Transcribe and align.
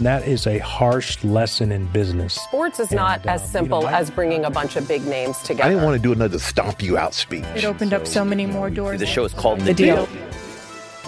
That 0.00 0.28
is 0.28 0.46
a 0.46 0.58
harsh 0.58 1.22
lesson 1.24 1.72
in 1.72 1.86
business. 1.86 2.34
Sports 2.34 2.78
is 2.78 2.92
not 2.92 3.20
And, 3.20 3.30
uh, 3.30 3.32
as 3.32 3.50
simple 3.50 3.78
you 3.80 3.84
know, 3.86 3.90
I- 3.90 3.98
as 3.98 4.10
bringing 4.10 4.44
a 4.44 4.50
bunch 4.50 4.76
of 4.76 4.86
big 4.86 5.04
names 5.04 5.38
together. 5.38 5.64
I 5.64 5.70
didn't 5.70 5.82
want 5.84 5.96
to 5.96 6.02
do 6.02 6.12
another 6.12 6.38
stomp 6.38 6.82
you 6.82 6.96
out 6.96 7.14
speech. 7.14 7.44
It 7.56 7.64
opened 7.64 7.92
up 7.92 8.06
so 8.06 8.24
many 8.24 8.46
more 8.46 8.70
doors. 8.70 9.00
The 9.00 9.06
show 9.06 9.24
is 9.24 9.34
called 9.34 9.60
The, 9.60 9.64
The 9.66 9.74
Deal. 9.74 10.08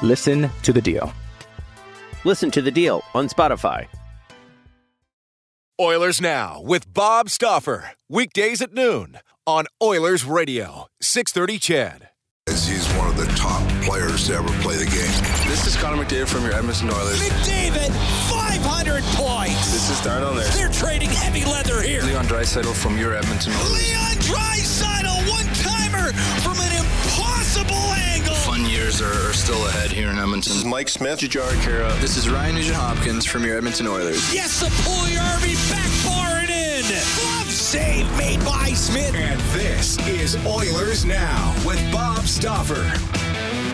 Listen 0.02 0.50
to 0.62 0.72
The 0.72 0.80
Deal. 0.82 1.12
Listen 2.24 2.50
to 2.50 2.60
The 2.62 2.70
Deal 2.72 3.02
on 3.14 3.28
Spotify. 3.28 3.86
Oilers 5.80 6.20
Now 6.20 6.60
with 6.62 6.92
Bob 6.92 7.30
Stauffer. 7.30 7.92
Weekdays 8.08 8.60
at 8.60 8.74
noon 8.74 9.18
on 9.46 9.66
Oilers 9.82 10.24
Radio, 10.24 10.88
630 11.00 11.58
CHED. 11.60 12.08
As 12.48 12.66
he's 12.66 12.86
one 12.94 13.06
of 13.08 13.16
the 13.16 13.26
top 13.36 13.62
players 13.84 14.26
to 14.26 14.34
ever 14.34 14.48
play 14.60 14.76
the 14.76 14.84
game. 14.84 15.48
This 15.48 15.66
is 15.66 15.76
Connor 15.76 16.04
McDavid 16.04 16.26
from 16.28 16.42
your 16.44 16.52
Edmonton 16.54 16.90
Oilers. 16.90 17.20
McDavid, 17.20 18.29
500 18.62 19.02
points. 19.16 19.72
This 19.72 19.90
is 19.90 20.00
Darnell 20.00 20.34
there. 20.34 20.48
They're 20.50 20.68
trading 20.68 21.10
heavy 21.10 21.44
leather 21.44 21.82
here. 21.82 22.02
Leon 22.02 22.26
Draisaitl 22.26 22.74
from 22.74 22.98
your 22.98 23.14
Edmonton 23.14 23.52
Oilers. 23.54 23.72
Leon 23.72 24.16
Draisaitl, 24.28 25.30
one-timer 25.30 26.12
from 26.42 26.58
an 26.60 26.72
impossible 26.72 27.74
angle. 27.94 28.34
Fun 28.34 28.64
years 28.66 29.00
are, 29.00 29.30
are 29.30 29.32
still 29.32 29.66
ahead 29.68 29.90
here 29.90 30.10
in 30.10 30.18
Edmonton. 30.18 30.52
This 30.52 30.58
is 30.58 30.64
Mike 30.64 30.88
Smith. 30.88 31.20
Jujhar 31.20 31.50
Khaira. 31.62 31.98
This 32.00 32.16
is 32.16 32.28
Ryan 32.28 32.56
Nugent-Hopkins 32.56 33.24
from 33.24 33.44
your 33.44 33.56
Edmonton 33.56 33.86
Oilers. 33.86 34.32
Yes, 34.34 34.60
the 34.60 34.70
pulley 34.84 35.16
Army 35.16 35.54
backbarring 35.72 36.50
in. 36.50 37.29
Glove 37.70 37.82
save 37.82 38.16
made 38.16 38.44
by 38.44 38.72
Smith. 38.72 39.14
And 39.14 39.40
this 39.52 39.98
is 40.08 40.36
Oilers 40.46 41.04
Now 41.04 41.54
with 41.66 41.80
Bob 41.92 42.26
Stauffer. 42.26 42.82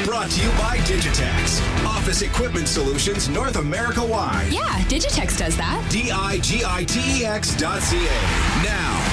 Brought 0.04 0.30
to 0.30 0.42
you 0.42 0.50
by 0.50 0.78
Digitex. 0.78 1.60
Office 1.86 2.22
Equipment 2.22 2.68
Solutions 2.68 3.28
North 3.28 3.56
America 3.56 4.04
wide. 4.04 4.52
Yeah, 4.52 4.82
Digitex 4.84 5.38
does 5.38 5.56
that. 5.56 5.86
D-I-G-I-T-E-X 5.90 7.56
dot 7.56 7.82
C-A. 7.82 8.62
Now, 8.62 9.05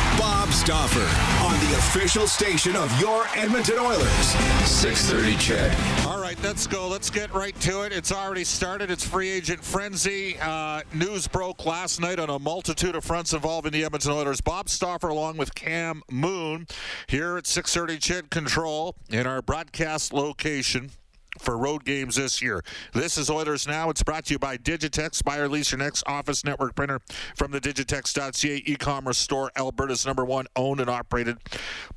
Bob 0.54 0.66
Stauffer 0.68 1.46
on 1.46 1.59
the 1.68 1.78
official 1.78 2.28
station 2.28 2.76
of 2.76 3.02
your 3.02 3.26
Edmonton 3.36 3.80
Oilers. 3.80 4.28
630 4.68 5.36
CHED. 5.38 6.06
All 6.06 6.22
right, 6.22 6.38
let's 6.44 6.68
go. 6.68 6.88
Let's 6.88 7.09
get 7.09 7.34
right 7.34 7.59
to 7.62 7.82
it. 7.82 7.92
It's 7.92 8.12
already 8.12 8.44
started. 8.44 8.92
It's 8.92 9.04
free 9.04 9.30
agent 9.30 9.64
frenzy. 9.64 10.38
Uh, 10.40 10.81
news 10.94 11.28
broke 11.28 11.66
last 11.66 12.00
night 12.00 12.20
on 12.20 12.30
a 12.30 12.38
multitude 12.38 12.96
of 12.96 13.04
fronts 13.04 13.34
involving 13.34 13.72
the 13.72 13.84
Edmonton 13.84 14.12
Oilers. 14.12 14.42
Bob 14.42 14.70
Stauffer, 14.70 15.08
along 15.08 15.38
with 15.38 15.56
Cam 15.56 16.04
Moon, 16.12 16.68
here 17.08 17.36
at 17.38 17.46
6:30 17.46 17.98
CHED 17.98 18.30
Control 18.30 18.96
in 19.09 19.26
our 19.26 19.42
broadcast 19.42 20.14
location. 20.14 20.92
For 21.39 21.58
road 21.58 21.84
games 21.84 22.16
this 22.16 22.42
year. 22.42 22.64
This 22.94 23.17
is 23.17 23.30
Oilers 23.30 23.67
Now. 23.67 23.89
It's 23.89 24.03
brought 24.03 24.26
to 24.26 24.34
you 24.34 24.39
by 24.39 24.58
Digitex. 24.58 25.23
Buy 25.23 25.38
or 25.40 25.50
lease 25.50 25.72
your 25.72 25.80
next 25.80 26.03
office 26.06 26.44
network 26.44 26.75
printer 26.75 27.00
from 27.36 27.52
the 27.52 27.59
Digitex.ca 27.59 28.64
e 28.66 28.75
commerce 28.75 29.17
store, 29.17 29.52
Alberta's 29.56 30.06
number 30.06 30.23
one 30.23 30.45
owned 30.56 30.80
and 30.80 30.90
operated 30.90 31.38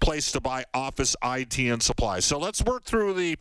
place 0.00 0.32
to 0.32 0.40
buy 0.40 0.64
office 0.72 1.14
IT 1.22 1.58
and 1.58 1.82
supplies. 1.82 2.24
So 2.24 2.38
let's 2.38 2.62
work 2.64 2.84
through 2.84 3.14
the 3.14 3.36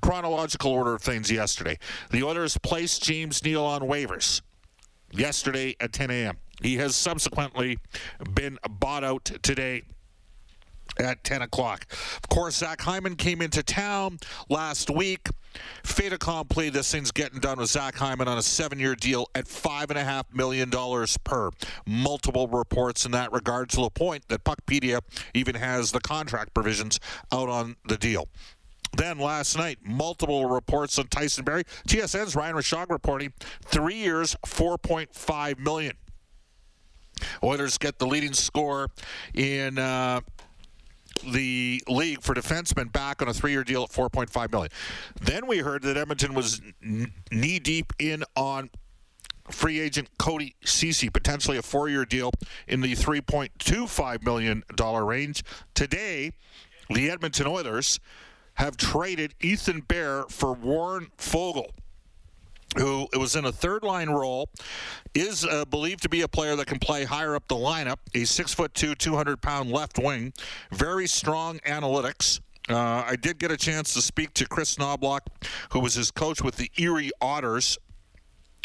chronological 0.00 0.72
order 0.72 0.94
of 0.94 1.02
things 1.02 1.30
yesterday. 1.30 1.78
The 2.10 2.22
Oilers 2.22 2.58
placed 2.58 3.04
James 3.04 3.44
Neal 3.44 3.64
on 3.64 3.82
waivers 3.82 4.42
yesterday 5.12 5.76
at 5.80 5.92
10 5.92 6.10
a.m. 6.10 6.36
He 6.62 6.76
has 6.76 6.96
subsequently 6.96 7.78
been 8.34 8.58
bought 8.68 9.04
out 9.04 9.24
today 9.42 9.82
at 10.98 11.24
10 11.24 11.42
o'clock. 11.42 11.86
Of 11.90 12.28
course, 12.28 12.56
Zach 12.56 12.80
Hyman 12.80 13.16
came 13.16 13.42
into 13.42 13.62
town 13.62 14.18
last 14.48 14.90
week. 14.90 15.28
Fait 15.82 16.12
accompli, 16.12 16.68
this 16.68 16.92
thing's 16.92 17.10
getting 17.10 17.40
done 17.40 17.58
with 17.58 17.70
Zach 17.70 17.96
Hyman 17.96 18.28
on 18.28 18.38
a 18.38 18.42
seven 18.42 18.78
year 18.78 18.94
deal 18.94 19.26
at 19.34 19.46
$5.5 19.46 20.34
million 20.34 20.70
per. 21.24 21.50
Multiple 21.86 22.46
reports 22.48 23.04
in 23.04 23.12
that 23.12 23.32
regard 23.32 23.70
to 23.70 23.80
the 23.80 23.90
point 23.90 24.28
that 24.28 24.44
Puckpedia 24.44 25.00
even 25.34 25.54
has 25.54 25.92
the 25.92 26.00
contract 26.00 26.54
provisions 26.54 27.00
out 27.32 27.48
on 27.48 27.76
the 27.86 27.96
deal. 27.96 28.28
Then 28.96 29.18
last 29.18 29.56
night, 29.56 29.78
multiple 29.82 30.46
reports 30.46 30.98
on 30.98 31.08
Tyson 31.08 31.44
Barrie. 31.44 31.64
TSN's 31.86 32.34
Ryan 32.34 32.56
Rishaug 32.56 32.90
reporting 32.90 33.32
three 33.64 33.96
years, 33.96 34.34
4.5 34.46 35.58
million. 35.58 35.92
Oilers 37.42 37.78
get 37.78 37.98
the 37.98 38.06
leading 38.06 38.32
score 38.32 38.88
in 39.34 39.78
uh, 39.78 40.20
the 41.24 41.82
league 41.88 42.22
for 42.22 42.34
defensemen 42.34 42.92
back 42.92 43.20
on 43.22 43.28
a 43.28 43.34
three-year 43.34 43.64
deal 43.64 43.82
at 43.82 43.90
4.5 43.90 44.52
million. 44.52 44.70
Then 45.20 45.46
we 45.46 45.58
heard 45.58 45.82
that 45.82 45.96
Edmonton 45.96 46.34
was 46.34 46.60
n- 46.82 47.12
knee 47.32 47.58
deep 47.58 47.92
in 47.98 48.24
on 48.36 48.70
free 49.50 49.80
agent 49.80 50.08
Cody 50.18 50.54
Ceci, 50.64 51.08
potentially 51.10 51.56
a 51.56 51.62
four-year 51.62 52.04
deal 52.04 52.30
in 52.66 52.80
the 52.82 52.92
3.25 52.94 54.24
million 54.24 54.62
dollar 54.76 55.04
range. 55.04 55.42
Today, 55.74 56.32
the 56.90 57.10
Edmonton 57.10 57.46
Oilers 57.46 57.98
have 58.54 58.76
traded 58.76 59.34
Ethan 59.40 59.80
Bear 59.80 60.24
for 60.28 60.52
Warren 60.52 61.08
Foegele 61.16 61.70
who 62.78 63.08
was 63.18 63.36
in 63.36 63.44
a 63.44 63.52
third 63.52 63.82
line 63.82 64.08
role, 64.08 64.48
is 65.14 65.44
uh, 65.44 65.64
believed 65.66 66.02
to 66.02 66.08
be 66.08 66.22
a 66.22 66.28
player 66.28 66.56
that 66.56 66.66
can 66.66 66.78
play 66.78 67.04
higher 67.04 67.34
up 67.34 67.46
the 67.48 67.54
lineup. 67.54 67.96
A 68.14 68.24
six 68.24 68.54
foot 68.54 68.74
two, 68.74 68.94
200 68.94 69.40
pound 69.40 69.70
left 69.70 69.98
wing, 69.98 70.32
very 70.72 71.06
strong 71.06 71.58
analytics. 71.60 72.40
Uh, 72.68 73.02
I 73.06 73.16
did 73.16 73.38
get 73.38 73.50
a 73.50 73.56
chance 73.56 73.94
to 73.94 74.02
speak 74.02 74.34
to 74.34 74.46
Chris 74.46 74.76
Knoblauch, 74.76 75.20
who 75.72 75.80
was 75.80 75.94
his 75.94 76.10
coach 76.10 76.42
with 76.42 76.56
the 76.56 76.70
Erie 76.76 77.10
Otters. 77.20 77.78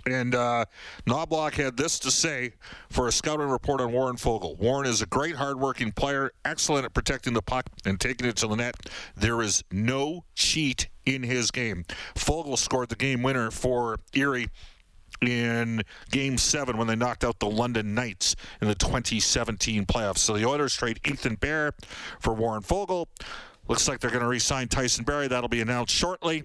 And 0.06 0.36
uh, 0.36 0.66
Knoblauch 1.08 1.54
had 1.54 1.78
this 1.78 1.98
to 2.00 2.12
say 2.12 2.52
for 2.90 3.08
a 3.08 3.12
scouting 3.12 3.48
report 3.48 3.80
on 3.80 3.94
Warren 3.94 4.18
Foegele. 4.18 4.58
Warren 4.58 4.86
is 4.86 5.02
a 5.02 5.06
great, 5.06 5.36
hardworking 5.36 5.94
player, 5.94 6.32
excellent 6.44 6.84
at 6.84 6.94
protecting 6.94 7.32
the 7.32 7.42
puck 7.42 7.70
and 7.86 8.00
taking 8.02 8.28
it 8.28 8.36
to 8.38 8.48
the 8.48 8.56
net. 8.56 8.76
There 9.16 9.42
is 9.42 9.64
no 9.72 10.26
cheat 10.36 10.90
in 11.06 11.24
his 11.24 11.52
game. 11.52 11.86
Foegele 12.16 12.58
scored 12.58 12.90
the 12.90 12.96
game 12.96 13.24
winner 13.24 13.52
for 13.52 14.00
Erie 14.14 14.50
in 15.22 15.84
Game 16.12 16.38
7 16.38 16.78
when 16.78 16.88
they 16.88 16.96
knocked 16.96 17.24
out 17.24 17.40
the 17.40 17.50
London 17.50 17.94
Knights 17.94 18.36
in 18.62 18.68
the 18.68 18.76
2017 18.76 19.86
playoffs. 19.86 20.20
So 20.20 20.38
the 20.38 20.46
Oilers 20.46 20.76
trade 20.76 21.00
Ethan 21.06 21.36
Bear 21.36 21.72
for 22.20 22.34
Warren 22.34 22.62
Foegele. 22.62 23.08
Looks 23.68 23.88
like 23.88 24.00
they're 24.00 24.12
going 24.12 24.24
to 24.24 24.28
re-sign 24.28 24.68
Tyson 24.68 25.06
Barrie. 25.06 25.28
That'll 25.28 25.48
be 25.48 25.62
announced 25.62 25.96
shortly. 25.96 26.44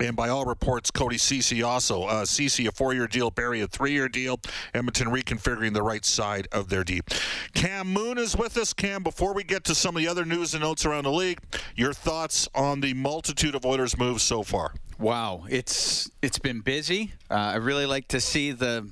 And 0.00 0.16
by 0.16 0.28
all 0.28 0.44
reports, 0.44 0.90
Cody 0.90 1.18
Ceci 1.18 1.62
also. 1.62 2.04
Uh, 2.04 2.24
Ceci, 2.24 2.66
a 2.66 2.72
four 2.72 2.94
year 2.94 3.06
deal, 3.06 3.30
Barrie, 3.30 3.60
a 3.60 3.68
three 3.68 3.92
year 3.92 4.08
deal. 4.08 4.40
Edmonton 4.74 5.08
reconfiguring 5.08 5.72
the 5.72 5.82
right 5.82 6.04
side 6.04 6.48
of 6.52 6.68
their 6.68 6.84
deep. 6.84 7.10
Cam 7.54 7.92
Moon 7.92 8.18
is 8.18 8.36
with 8.36 8.56
us. 8.56 8.72
Cam, 8.72 9.02
before 9.02 9.34
we 9.34 9.44
get 9.44 9.64
to 9.64 9.74
some 9.74 9.96
of 9.96 10.02
the 10.02 10.08
other 10.08 10.24
news 10.24 10.54
and 10.54 10.62
notes 10.62 10.84
around 10.84 11.04
the 11.04 11.12
league, 11.12 11.38
your 11.76 11.92
thoughts 11.92 12.48
on 12.54 12.80
the 12.80 12.94
multitude 12.94 13.54
of 13.54 13.64
Oilers 13.64 13.96
moves 13.96 14.22
so 14.22 14.42
far? 14.42 14.74
Wow, 14.98 15.44
it's 15.48 16.10
it's 16.22 16.38
been 16.38 16.60
busy. 16.60 17.12
Uh, 17.30 17.34
I 17.34 17.56
really 17.56 17.86
like 17.86 18.08
to 18.08 18.20
see 18.20 18.52
the 18.52 18.90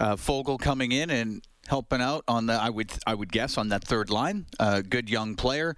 uh, 0.00 0.16
Foegele 0.16 0.58
coming 0.58 0.92
in 0.92 1.10
and 1.10 1.42
helping 1.66 2.00
out 2.00 2.24
on 2.26 2.46
the. 2.46 2.54
I 2.54 2.70
would 2.70 2.92
I 3.06 3.14
would 3.14 3.30
guess 3.30 3.58
on 3.58 3.68
that 3.68 3.84
third 3.84 4.10
line. 4.10 4.46
Uh, 4.58 4.80
good 4.80 5.10
young 5.10 5.34
player. 5.34 5.76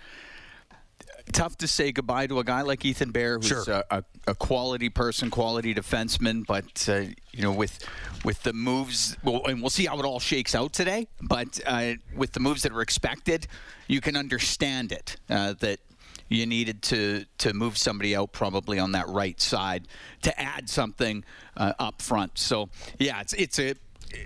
Tough 1.32 1.56
to 1.58 1.68
say 1.68 1.92
goodbye 1.92 2.26
to 2.26 2.38
a 2.40 2.44
guy 2.44 2.62
like 2.62 2.84
Ethan 2.84 3.10
Bear, 3.10 3.36
who's 3.38 3.46
Sure. 3.48 3.62
a, 3.68 3.84
a, 3.90 4.04
a 4.28 4.34
quality 4.34 4.88
person, 4.88 5.30
quality 5.30 5.74
defenseman. 5.74 6.44
But 6.46 6.88
uh, 6.88 7.12
you 7.32 7.42
know, 7.42 7.52
with 7.52 7.78
with 8.24 8.42
the 8.42 8.52
moves, 8.52 9.16
well, 9.22 9.44
and 9.46 9.60
we'll 9.60 9.70
see 9.70 9.86
how 9.86 9.98
it 9.98 10.04
all 10.04 10.20
shakes 10.20 10.54
out 10.54 10.72
today. 10.72 11.06
But 11.22 11.60
uh, 11.66 11.94
with 12.16 12.32
the 12.32 12.40
moves 12.40 12.62
that 12.62 12.72
are 12.72 12.82
expected, 12.82 13.46
you 13.86 14.00
can 14.00 14.16
understand 14.16 14.90
it 14.92 15.16
uh, 15.30 15.54
that 15.60 15.80
you 16.28 16.44
needed 16.46 16.82
to 16.82 17.24
to 17.38 17.54
move 17.54 17.78
somebody 17.78 18.14
out 18.16 18.32
probably 18.32 18.78
on 18.78 18.92
that 18.92 19.08
right 19.08 19.40
side 19.40 19.88
to 20.22 20.40
add 20.40 20.68
something 20.68 21.24
uh, 21.56 21.72
up 21.78 22.02
front. 22.02 22.38
So 22.38 22.68
yeah, 22.98 23.20
it's 23.20 23.32
it's 23.34 23.58
a 23.58 23.74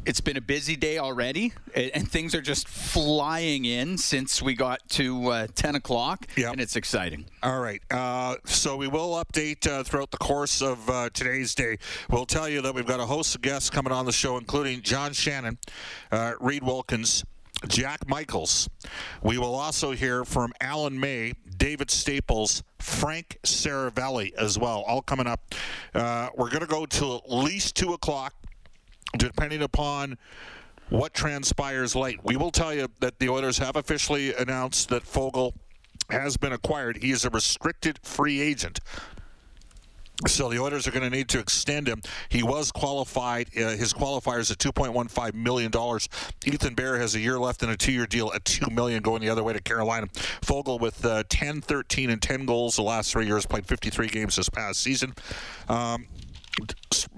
it's 0.07 0.21
been 0.21 0.37
a 0.37 0.41
busy 0.41 0.77
day 0.77 0.99
already, 0.99 1.53
and 1.75 2.11
things 2.11 2.35
are 2.35 2.41
just 2.41 2.69
flying 2.69 3.65
in 3.65 3.99
since 3.99 4.41
we 4.43 4.55
got 4.55 4.87
to 4.91 5.29
uh, 5.29 5.47
10 5.55 5.75
o'clock, 5.77 6.27
and 6.37 6.61
it's 6.61 6.77
exciting. 6.77 7.27
All 7.43 7.61
right. 7.61 7.83
Uh, 7.91 8.37
so 8.45 8.77
we 8.77 8.89
will 8.89 9.23
update 9.25 9.67
uh, 9.67 9.83
throughout 9.83 10.11
the 10.11 10.19
course 10.19 10.63
of 10.63 10.89
uh, 10.89 11.11
today's 11.13 11.55
day. 11.55 11.79
We'll 12.11 12.27
tell 12.27 12.49
you 12.49 12.63
that 12.63 12.75
we've 12.75 12.87
got 12.87 13.01
a 13.01 13.07
host 13.07 13.35
of 13.35 13.43
guests 13.43 13.71
coming 13.71 13.93
on 13.93 14.07
the 14.07 14.13
show, 14.13 14.39
including 14.39 14.83
John 14.83 15.13
Shannon, 15.13 15.59
uh, 16.11 16.35
Reid 16.41 16.63
Wilkins, 16.63 17.25
Jack 17.69 18.09
Michaels. 18.09 18.69
We 19.23 19.39
will 19.39 19.55
also 19.55 19.93
hear 19.93 20.25
from 20.25 20.53
Alan 20.61 20.99
May, 20.99 21.35
David 21.57 21.91
Staples, 21.91 22.63
Frank 22.81 23.39
Seravalli 23.45 24.35
as 24.35 24.59
well, 24.59 24.83
all 24.83 25.03
coming 25.03 25.27
up. 25.27 25.55
Uh, 25.95 26.29
we're 26.37 26.51
going 26.51 26.63
to 26.63 26.67
go 26.67 26.87
to 26.87 27.17
at 27.17 27.23
least 27.31 27.77
2 27.77 27.93
o'clock, 27.93 28.35
depending 29.19 29.63
upon 29.63 30.17
what 30.89 31.15
transpires 31.15 31.97
late. 31.97 32.19
We 32.23 32.37
will 32.37 32.51
tell 32.51 32.75
you 32.75 32.89
that 33.01 33.19
the 33.19 33.29
Oilers 33.29 33.59
have 33.59 33.77
officially 33.77 34.35
announced 34.35 34.89
that 34.91 35.05
Foegele 35.05 35.55
has 36.11 36.37
been 36.37 36.53
acquired. 36.53 36.99
He 36.99 37.11
is 37.11 37.25
a 37.25 37.31
restricted 37.31 37.99
free 38.03 38.41
agent. 38.41 38.81
So 40.27 40.49
the 40.49 40.61
Oilers 40.61 40.87
are 40.87 40.93
going 40.93 41.03
to 41.03 41.11
need 41.11 41.29
to 41.31 41.41
extend 41.41 41.89
him. 41.89 42.01
He 42.29 42.43
was 42.43 42.71
qualified. 42.71 43.49
Uh, 43.57 43.71
his 43.71 43.93
at 43.93 44.59
two 44.59 44.71
point 44.71 44.93
one 44.93 45.09
five 45.09 45.35
million 45.35 45.71
dollars. 45.71 46.09
Ethan 46.45 46.75
Bear 46.75 46.99
has 46.99 47.15
a 47.15 47.21
year 47.21 47.39
left 47.39 47.63
in 47.63 47.71
a 47.71 47.77
two-year 47.77 48.07
deal 48.07 48.31
at 48.33 48.45
two 48.45 48.71
million, 48.71 49.03
going 49.03 49.21
the 49.21 49.29
other 49.29 49.43
way 49.43 49.53
to 49.53 49.61
Carolina. 49.61 50.07
Foegele 50.43 50.79
with 50.79 51.05
uh, 51.05 51.25
10, 51.29 51.63
13, 51.63 52.11
and 52.11 52.23
10 52.23 52.47
goals 52.47 52.77
the 52.77 52.83
last 52.83 53.11
three 53.11 53.27
years. 53.27 53.47
Played 53.47 53.67
53 53.67 54.09
games 54.09 54.37
this 54.37 54.49
past 54.49 54.81
season. 54.81 55.15
Um, 55.69 56.07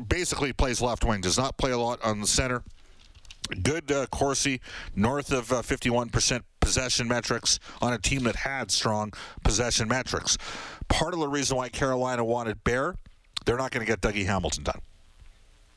basically 0.08 0.52
plays 0.52 0.80
left 0.80 1.04
wing. 1.04 1.20
Does 1.20 1.38
not 1.38 1.56
play 1.56 1.70
a 1.70 1.78
lot 1.78 2.02
on 2.02 2.20
the 2.20 2.26
center. 2.26 2.62
Good 3.62 3.90
uh, 3.92 4.06
Corsi, 4.06 4.60
north 4.96 5.30
of 5.30 5.52
uh, 5.52 5.60
51% 5.62 6.42
possession 6.60 7.06
metrics 7.06 7.60
on 7.82 7.92
a 7.92 7.98
team 7.98 8.24
that 8.24 8.36
had 8.36 8.70
strong 8.70 9.12
possession 9.42 9.86
metrics. 9.86 10.38
Part 10.88 11.12
of 11.12 11.20
the 11.20 11.28
reason 11.28 11.58
why 11.58 11.68
Carolina 11.68 12.24
wanted 12.24 12.64
Bear, 12.64 12.96
they're 13.44 13.58
not 13.58 13.70
going 13.70 13.84
to 13.84 13.90
get 13.90 14.00
Dougie 14.00 14.24
Hamilton 14.24 14.64
done. 14.64 14.80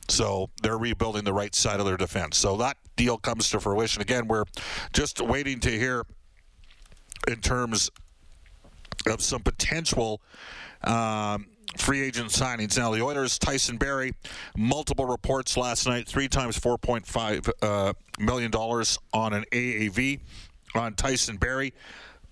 So 0.08 0.50
they're 0.64 0.78
rebuilding 0.78 1.26
the 1.26 1.34
right 1.34 1.54
side 1.54 1.82
of 1.82 1.86
their 1.86 1.98
defense. 1.98 2.38
So 2.38 2.56
that 2.58 2.78
deal 2.96 3.18
comes 3.18 3.50
to 3.50 3.60
fruition. 3.60 4.02
Again, 4.02 4.28
we're 4.28 4.46
just 4.94 5.20
waiting 5.20 5.60
to 5.60 5.70
hear 5.70 6.06
in 7.28 7.42
terms 7.42 7.90
of 9.06 9.22
some 9.22 9.42
potential 9.42 10.22
um, 10.84 11.48
free 11.78 12.02
agent 12.02 12.30
signings. 12.30 12.78
Now, 12.78 12.92
the 12.92 13.02
Oilers, 13.02 13.38
Tyson 13.38 13.78
Barrie, 13.78 14.14
multiple 14.56 15.06
reports 15.06 15.58
last 15.58 15.88
night, 15.88 16.08
three 16.08 16.28
times 16.28 16.60
$4.5 16.60 17.50
uh, 17.62 17.94
million 18.20 18.52
dollars 18.52 18.98
on 19.14 19.34
an 19.34 19.44
AAV 19.52 20.20
on 20.76 20.94
Tyson 20.94 21.38
Barrie. 21.38 21.74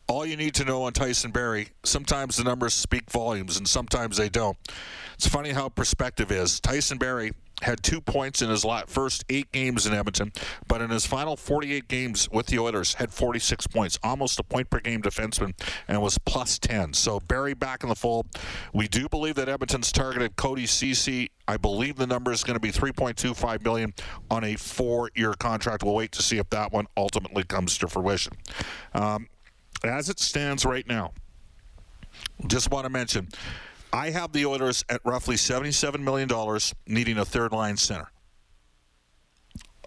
All 0.08 0.26
you 0.26 0.38
need 0.38 0.54
to 0.56 0.66
know 0.66 0.84
on 0.84 0.94
Tyson 0.94 1.32
Barrie, 1.32 1.70
sometimes 1.84 2.38
the 2.38 2.44
numbers 2.44 2.76
speak 2.76 3.10
volumes 3.10 3.58
and 3.58 3.68
sometimes 3.68 4.18
they 4.18 4.30
don't. 4.30 4.58
It's 5.16 5.28
funny 5.28 5.50
how 5.50 5.70
perspective 5.70 6.32
is. 6.32 6.60
Tyson 6.60 6.98
Barrie 7.00 7.34
had 7.66 7.82
two 7.82 8.00
points 8.00 8.44
in 8.44 8.50
his 8.50 8.64
first 8.86 9.26
eight 9.28 9.52
games 9.52 9.88
in 9.88 9.94
Edmonton, 9.94 10.32
but 10.68 10.82
in 10.82 10.92
his 10.92 11.06
final 11.06 11.36
48 11.36 11.88
games 11.88 12.30
with 12.32 12.46
the 12.46 12.60
Oilers, 12.60 12.94
had 12.94 13.12
46 13.12 13.66
points, 13.68 13.98
almost 14.04 14.40
a 14.40 14.44
point 14.44 14.70
per 14.70 14.80
game 14.80 15.02
defenseman, 15.02 15.54
and 15.88 16.00
was 16.00 16.20
plus 16.20 16.60
10. 16.60 16.94
So 16.94 17.20
Barrie 17.20 17.56
back 17.56 17.82
in 17.82 17.90
the 17.90 17.96
fold. 17.96 18.28
We 18.72 18.88
do 18.88 19.10
believe 19.10 19.34
that 19.36 19.50
Edmonton's 19.50 19.92
targeted 19.92 20.36
Cody 20.36 20.68
Ceci. 20.68 21.32
I 21.48 21.58
believe 21.58 21.96
the 21.96 22.06
number 22.06 22.32
is 22.32 22.44
going 22.44 22.56
to 22.56 22.60
be 22.60 22.72
3.25 22.72 23.64
million 23.64 23.94
on 24.30 24.44
a 24.44 24.56
four-year 24.56 25.34
contract. 25.34 25.84
We'll 25.84 25.96
wait 25.96 26.12
to 26.14 26.22
see 26.22 26.38
if 26.38 26.50
that 26.52 26.72
one 26.72 26.86
ultimately 26.96 27.44
comes 27.44 27.80
to 27.80 27.88
fruition. 27.88 28.34
Um, 28.94 29.28
as 29.84 30.10
it 30.10 30.20
stands 30.20 30.66
right 30.66 30.88
now, 30.88 31.14
just 32.46 32.70
want 32.70 32.86
to 32.86 32.90
mention 32.90 33.28
I 33.96 34.10
have 34.10 34.34
the 34.34 34.46
Oilers 34.46 34.84
at 34.90 35.00
roughly 35.06 35.38
$77 35.38 36.02
million, 36.02 36.30
needing 36.86 37.18
a 37.18 37.24
third 37.24 37.54
line 37.54 37.78
center. 37.78 38.12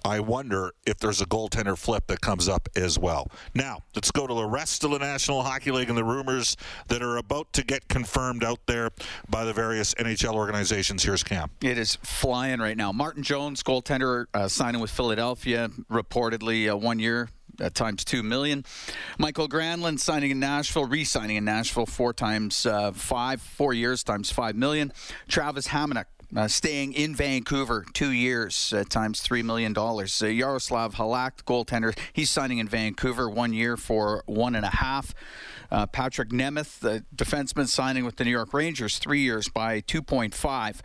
I 0.03 0.21
wonder 0.21 0.73
if 0.87 0.97
there's 0.97 1.21
a 1.21 1.27
goaltender 1.27 1.77
flip 1.77 2.07
that 2.07 2.23
comes 2.23 2.49
up 2.49 2.69
as 2.75 2.99
well. 2.99 3.31
Now, 3.55 3.83
let's 3.95 4.11
go 4.11 4.27
to 4.27 4.33
the 4.33 4.47
rest 4.47 4.83
of 4.85 4.93
the 4.93 4.99
National 4.99 5.43
Hockey 5.43 5.71
League 5.71 5.91
and 5.91 5.99
the 5.99 6.05
rumors 6.05 6.57
that 6.87 7.03
are 7.03 7.19
about 7.19 7.53
to 7.53 7.65
get 7.65 7.87
confirmed 7.89 8.43
out 8.43 8.61
there 8.67 8.91
by 9.29 9.45
the 9.45 9.53
various 9.53 9.93
NHL 9.95 10.35
organizations. 10.35 11.03
Here's 11.03 11.23
Cam. 11.23 11.51
It 11.61 11.77
is 11.77 11.97
flying 11.97 12.61
right 12.61 12.77
now. 12.77 12.93
Martin 12.93 13.23
Jones, 13.23 13.63
goaltender, 13.63 14.25
uh, 14.33 14.49
signing 14.49 14.81
with 14.81 14.91
Philadelphia, 14.91 15.69
reportedly 15.91 16.71
uh, 16.73 16.77
one 16.79 16.99
year, 16.99 17.29
uh, 17.61 17.71
times 17.71 18.05
two 18.05 18.23
million. 18.23 18.65
Mikael 19.19 19.49
Granlund 19.49 20.01
signing 20.01 20.31
in 20.31 20.41
Nashville, 20.41 20.87
re-signing 20.87 21.37
in 21.37 21.45
Nashville 21.45 21.87
four 21.87 22.13
times 22.13 22.67
uh, 22.67 22.93
five, 22.93 23.41
four 23.41 23.73
years 23.73 24.03
times 24.03 24.31
five 24.31 24.57
million. 24.57 24.93
Travis 25.29 25.69
Hamonic 25.69 26.07
uh, 26.37 26.49
staying 26.49 26.93
in 26.93 27.15
Vancouver 27.15 27.85
two 27.93 28.11
years 28.11 28.73
uh, 28.73 28.85
times 28.89 29.21
three 29.21 29.43
million 29.43 29.73
dollars. 29.73 30.23
Uh, 30.23 30.27
Yaroslav 30.27 30.95
Halak, 30.95 31.45
goaltender, 31.45 31.97
he's 32.13 32.31
signing 32.31 32.59
in 32.59 32.69
Vancouver 32.69 33.29
one 33.29 33.53
year 33.53 33.77
for 33.77 34.23
one 34.27 34.55
and 34.55 34.65
a 34.65 34.71
half. 34.71 35.15
Uh, 35.71 35.87
Patrick 35.87 36.31
Nemeth, 36.31 36.81
the 36.81 37.05
defenseman, 37.15 37.69
signing 37.69 38.05
with 38.05 38.17
the 38.17 38.25
New 38.25 38.31
York 38.31 38.55
Rangers 38.55 38.99
three 38.99 39.21
years 39.21 39.49
by 39.49 39.81
2.5. 39.83 40.81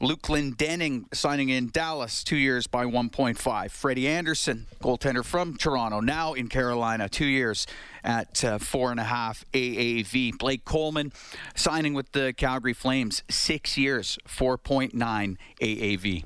Luke 0.00 0.22
Glendening 0.22 1.04
signing 1.14 1.48
in 1.48 1.70
Dallas, 1.70 2.24
two 2.24 2.36
years 2.36 2.66
by 2.66 2.84
1.5. 2.84 3.70
Freddie 3.70 4.08
Andersen, 4.08 4.66
goaltender 4.80 5.24
from 5.24 5.56
Toronto, 5.56 6.00
now 6.00 6.32
in 6.32 6.48
Carolina, 6.48 7.08
two 7.08 7.26
years 7.26 7.66
at 8.02 8.42
uh, 8.44 8.58
four 8.58 8.90
and 8.90 8.98
a 8.98 9.04
half 9.04 9.44
AAV. 9.52 10.38
Blake 10.38 10.64
Coleman 10.64 11.12
signing 11.54 11.94
with 11.94 12.10
the 12.12 12.32
Calgary 12.32 12.72
Flames, 12.72 13.22
six 13.28 13.78
years, 13.78 14.18
4.9 14.26 15.36
AAV. 15.60 16.24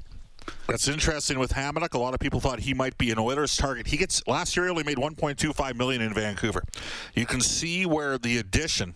That's 0.66 0.88
interesting 0.88 1.38
with 1.38 1.52
Hamonic. 1.52 1.94
A 1.94 1.98
lot 1.98 2.14
of 2.14 2.20
people 2.20 2.40
thought 2.40 2.60
he 2.60 2.74
might 2.74 2.98
be 2.98 3.10
an 3.10 3.18
Oilers 3.18 3.56
target. 3.56 3.86
He 3.86 3.96
gets 3.96 4.26
last 4.26 4.56
year 4.56 4.66
he 4.66 4.70
only 4.70 4.84
made 4.84 4.98
1.25 4.98 5.76
million 5.76 6.02
in 6.02 6.12
Vancouver. 6.12 6.62
You 7.14 7.26
can 7.26 7.40
see 7.40 7.86
where 7.86 8.18
the 8.18 8.38
addition 8.38 8.94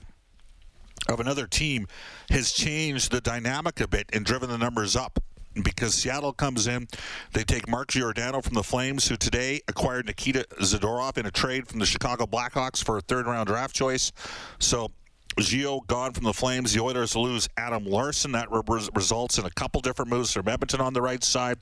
of 1.08 1.20
another 1.20 1.46
team 1.46 1.86
has 2.30 2.52
changed 2.52 3.10
the 3.10 3.20
dynamic 3.20 3.80
a 3.80 3.88
bit 3.88 4.06
and 4.12 4.24
driven 4.24 4.48
the 4.48 4.58
numbers 4.58 4.96
up 4.96 5.18
because 5.62 5.94
Seattle 5.94 6.32
comes 6.32 6.66
in. 6.66 6.86
They 7.32 7.44
take 7.44 7.68
Mark 7.68 7.88
Giordano 7.88 8.40
from 8.40 8.54
the 8.54 8.62
Flames, 8.62 9.08
who 9.08 9.16
today 9.16 9.60
acquired 9.68 10.06
Nikita 10.06 10.46
Zadorov 10.60 11.18
in 11.18 11.26
a 11.26 11.30
trade 11.30 11.66
from 11.66 11.80
the 11.80 11.86
Chicago 11.86 12.26
Blackhawks 12.26 12.84
for 12.84 12.98
a 12.98 13.00
third 13.00 13.26
round 13.26 13.48
draft 13.48 13.74
choice. 13.74 14.12
So 14.58 14.90
Gio 15.36 15.86
gone 15.86 16.12
from 16.12 16.24
the 16.24 16.32
Flames. 16.32 16.72
The 16.72 16.80
Oilers 16.80 17.16
lose 17.16 17.48
Adam 17.56 17.84
Larsson. 17.84 18.32
That 18.32 18.48
re- 18.50 18.88
results 18.94 19.38
in 19.38 19.46
a 19.46 19.50
couple 19.50 19.80
different 19.80 20.10
moves 20.10 20.32
from 20.32 20.48
Edmonton 20.48 20.80
on 20.80 20.92
the 20.92 21.02
right 21.02 21.22
side. 21.22 21.58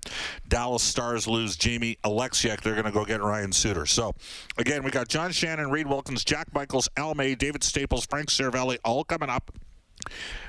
Dallas 0.48 0.82
Stars 0.82 1.28
lose 1.28 1.56
Jamie 1.56 1.98
Oleksiak. 2.04 2.62
They're 2.62 2.74
going 2.74 2.86
to 2.86 2.92
go 2.92 3.04
get 3.04 3.22
Ryan 3.22 3.52
Suter. 3.52 3.86
So, 3.86 4.14
again, 4.56 4.82
we 4.82 4.90
got 4.90 5.08
John 5.08 5.32
Shannon, 5.32 5.70
Reid 5.70 5.86
Wilkins, 5.86 6.24
Jack 6.24 6.52
Michaels, 6.54 6.88
Al 6.96 7.14
May, 7.14 7.34
David 7.34 7.62
Staples, 7.62 8.06
Frank 8.06 8.28
Seravalli, 8.28 8.78
all 8.84 9.04
coming 9.04 9.30
up. 9.30 9.50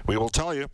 We 0.07 0.17
will 0.17 0.29
tell 0.29 0.53
you 0.53 0.67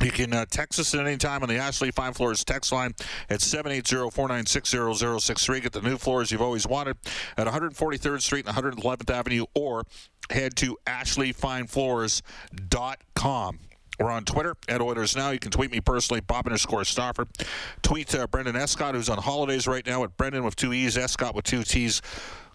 you 0.00 0.12
can 0.12 0.32
uh, 0.32 0.46
text 0.48 0.78
us 0.78 0.94
at 0.94 1.04
any 1.04 1.16
time 1.16 1.42
on 1.42 1.48
the 1.48 1.56
Ashley 1.56 1.90
Fine 1.90 2.12
Floors 2.12 2.44
text 2.44 2.70
line 2.70 2.94
at 3.28 3.40
780-496-0063. 3.40 5.62
Get 5.62 5.72
the 5.72 5.82
new 5.82 5.98
floors 5.98 6.30
you've 6.30 6.40
always 6.40 6.68
wanted 6.68 6.96
at 7.36 7.48
143rd 7.48 8.22
Street 8.22 8.46
and 8.46 8.56
111th 8.56 9.10
Avenue 9.10 9.46
or 9.54 9.82
head 10.30 10.56
to 10.56 10.76
ashleyfinefloors.com. 10.86 13.58
We're 14.00 14.10
on 14.10 14.24
Twitter 14.24 14.54
at 14.68 14.80
Oilers 14.80 15.16
Now. 15.16 15.30
You 15.30 15.40
can 15.40 15.50
tweet 15.50 15.72
me 15.72 15.80
personally, 15.80 16.20
Bob 16.20 16.46
underscore 16.46 16.84
Stauffer. 16.84 17.26
Tweet 17.82 18.14
uh, 18.14 18.28
Brendan 18.28 18.54
Escott, 18.54 18.94
who's 18.94 19.08
on 19.08 19.18
holidays 19.18 19.66
right 19.66 19.84
now, 19.84 20.04
at 20.04 20.16
Brendan 20.16 20.44
with 20.44 20.54
two 20.54 20.72
E's, 20.72 20.96
Escott 20.96 21.34
with 21.34 21.44
two 21.44 21.64
T's. 21.64 22.00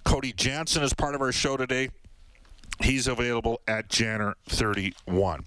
Cody 0.06 0.32
Jansen 0.32 0.84
is 0.84 0.94
part 0.94 1.16
of 1.16 1.22
our 1.22 1.34
show 1.34 1.58
today. 1.58 1.90
He's 2.82 3.08
available 3.08 3.62
at 3.68 3.90
Janner 3.90 4.34
31. 4.48 5.46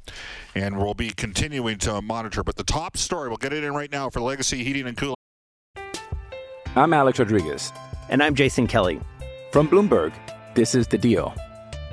And 0.54 0.78
we'll 0.78 0.94
be 0.94 1.10
continuing 1.10 1.78
to 1.78 2.00
monitor. 2.00 2.44
But 2.44 2.56
the 2.56 2.64
top 2.64 2.96
story, 2.96 3.28
we'll 3.28 3.36
get 3.38 3.52
it 3.52 3.64
in 3.64 3.74
right 3.74 3.90
now 3.90 4.10
for 4.10 4.20
Legacy 4.20 4.64
Heating 4.64 4.86
and 4.86 4.96
Cooling. 4.96 5.16
I'm 6.76 6.92
Alex 6.92 7.18
Rodriguez. 7.18 7.72
And 8.10 8.22
I'm 8.22 8.34
Jason 8.34 8.66
Kelly. 8.66 9.00
From 9.50 9.66
Bloomberg, 9.66 10.12
this 10.54 10.74
is 10.74 10.86
The 10.86 10.98
Deal. 10.98 11.34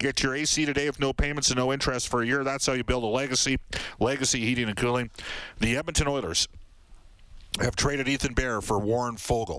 Get 0.00 0.22
your 0.22 0.34
AC 0.34 0.64
today 0.64 0.86
with 0.86 0.98
no 0.98 1.12
payments 1.12 1.50
and 1.50 1.58
no 1.58 1.74
interest 1.74 2.08
for 2.08 2.22
a 2.22 2.26
year. 2.26 2.42
That's 2.42 2.64
how 2.64 2.72
you 2.72 2.82
build 2.82 3.04
a 3.04 3.06
legacy. 3.06 3.58
Legacy 3.98 4.40
Heating 4.40 4.66
and 4.66 4.76
Cooling. 4.76 5.10
The 5.58 5.76
Edmonton 5.76 6.08
Oilers 6.08 6.48
have 7.60 7.76
traded 7.76 8.08
Ethan 8.08 8.32
Bear 8.32 8.62
for 8.62 8.78
Warren 8.78 9.16
Foegele. 9.16 9.58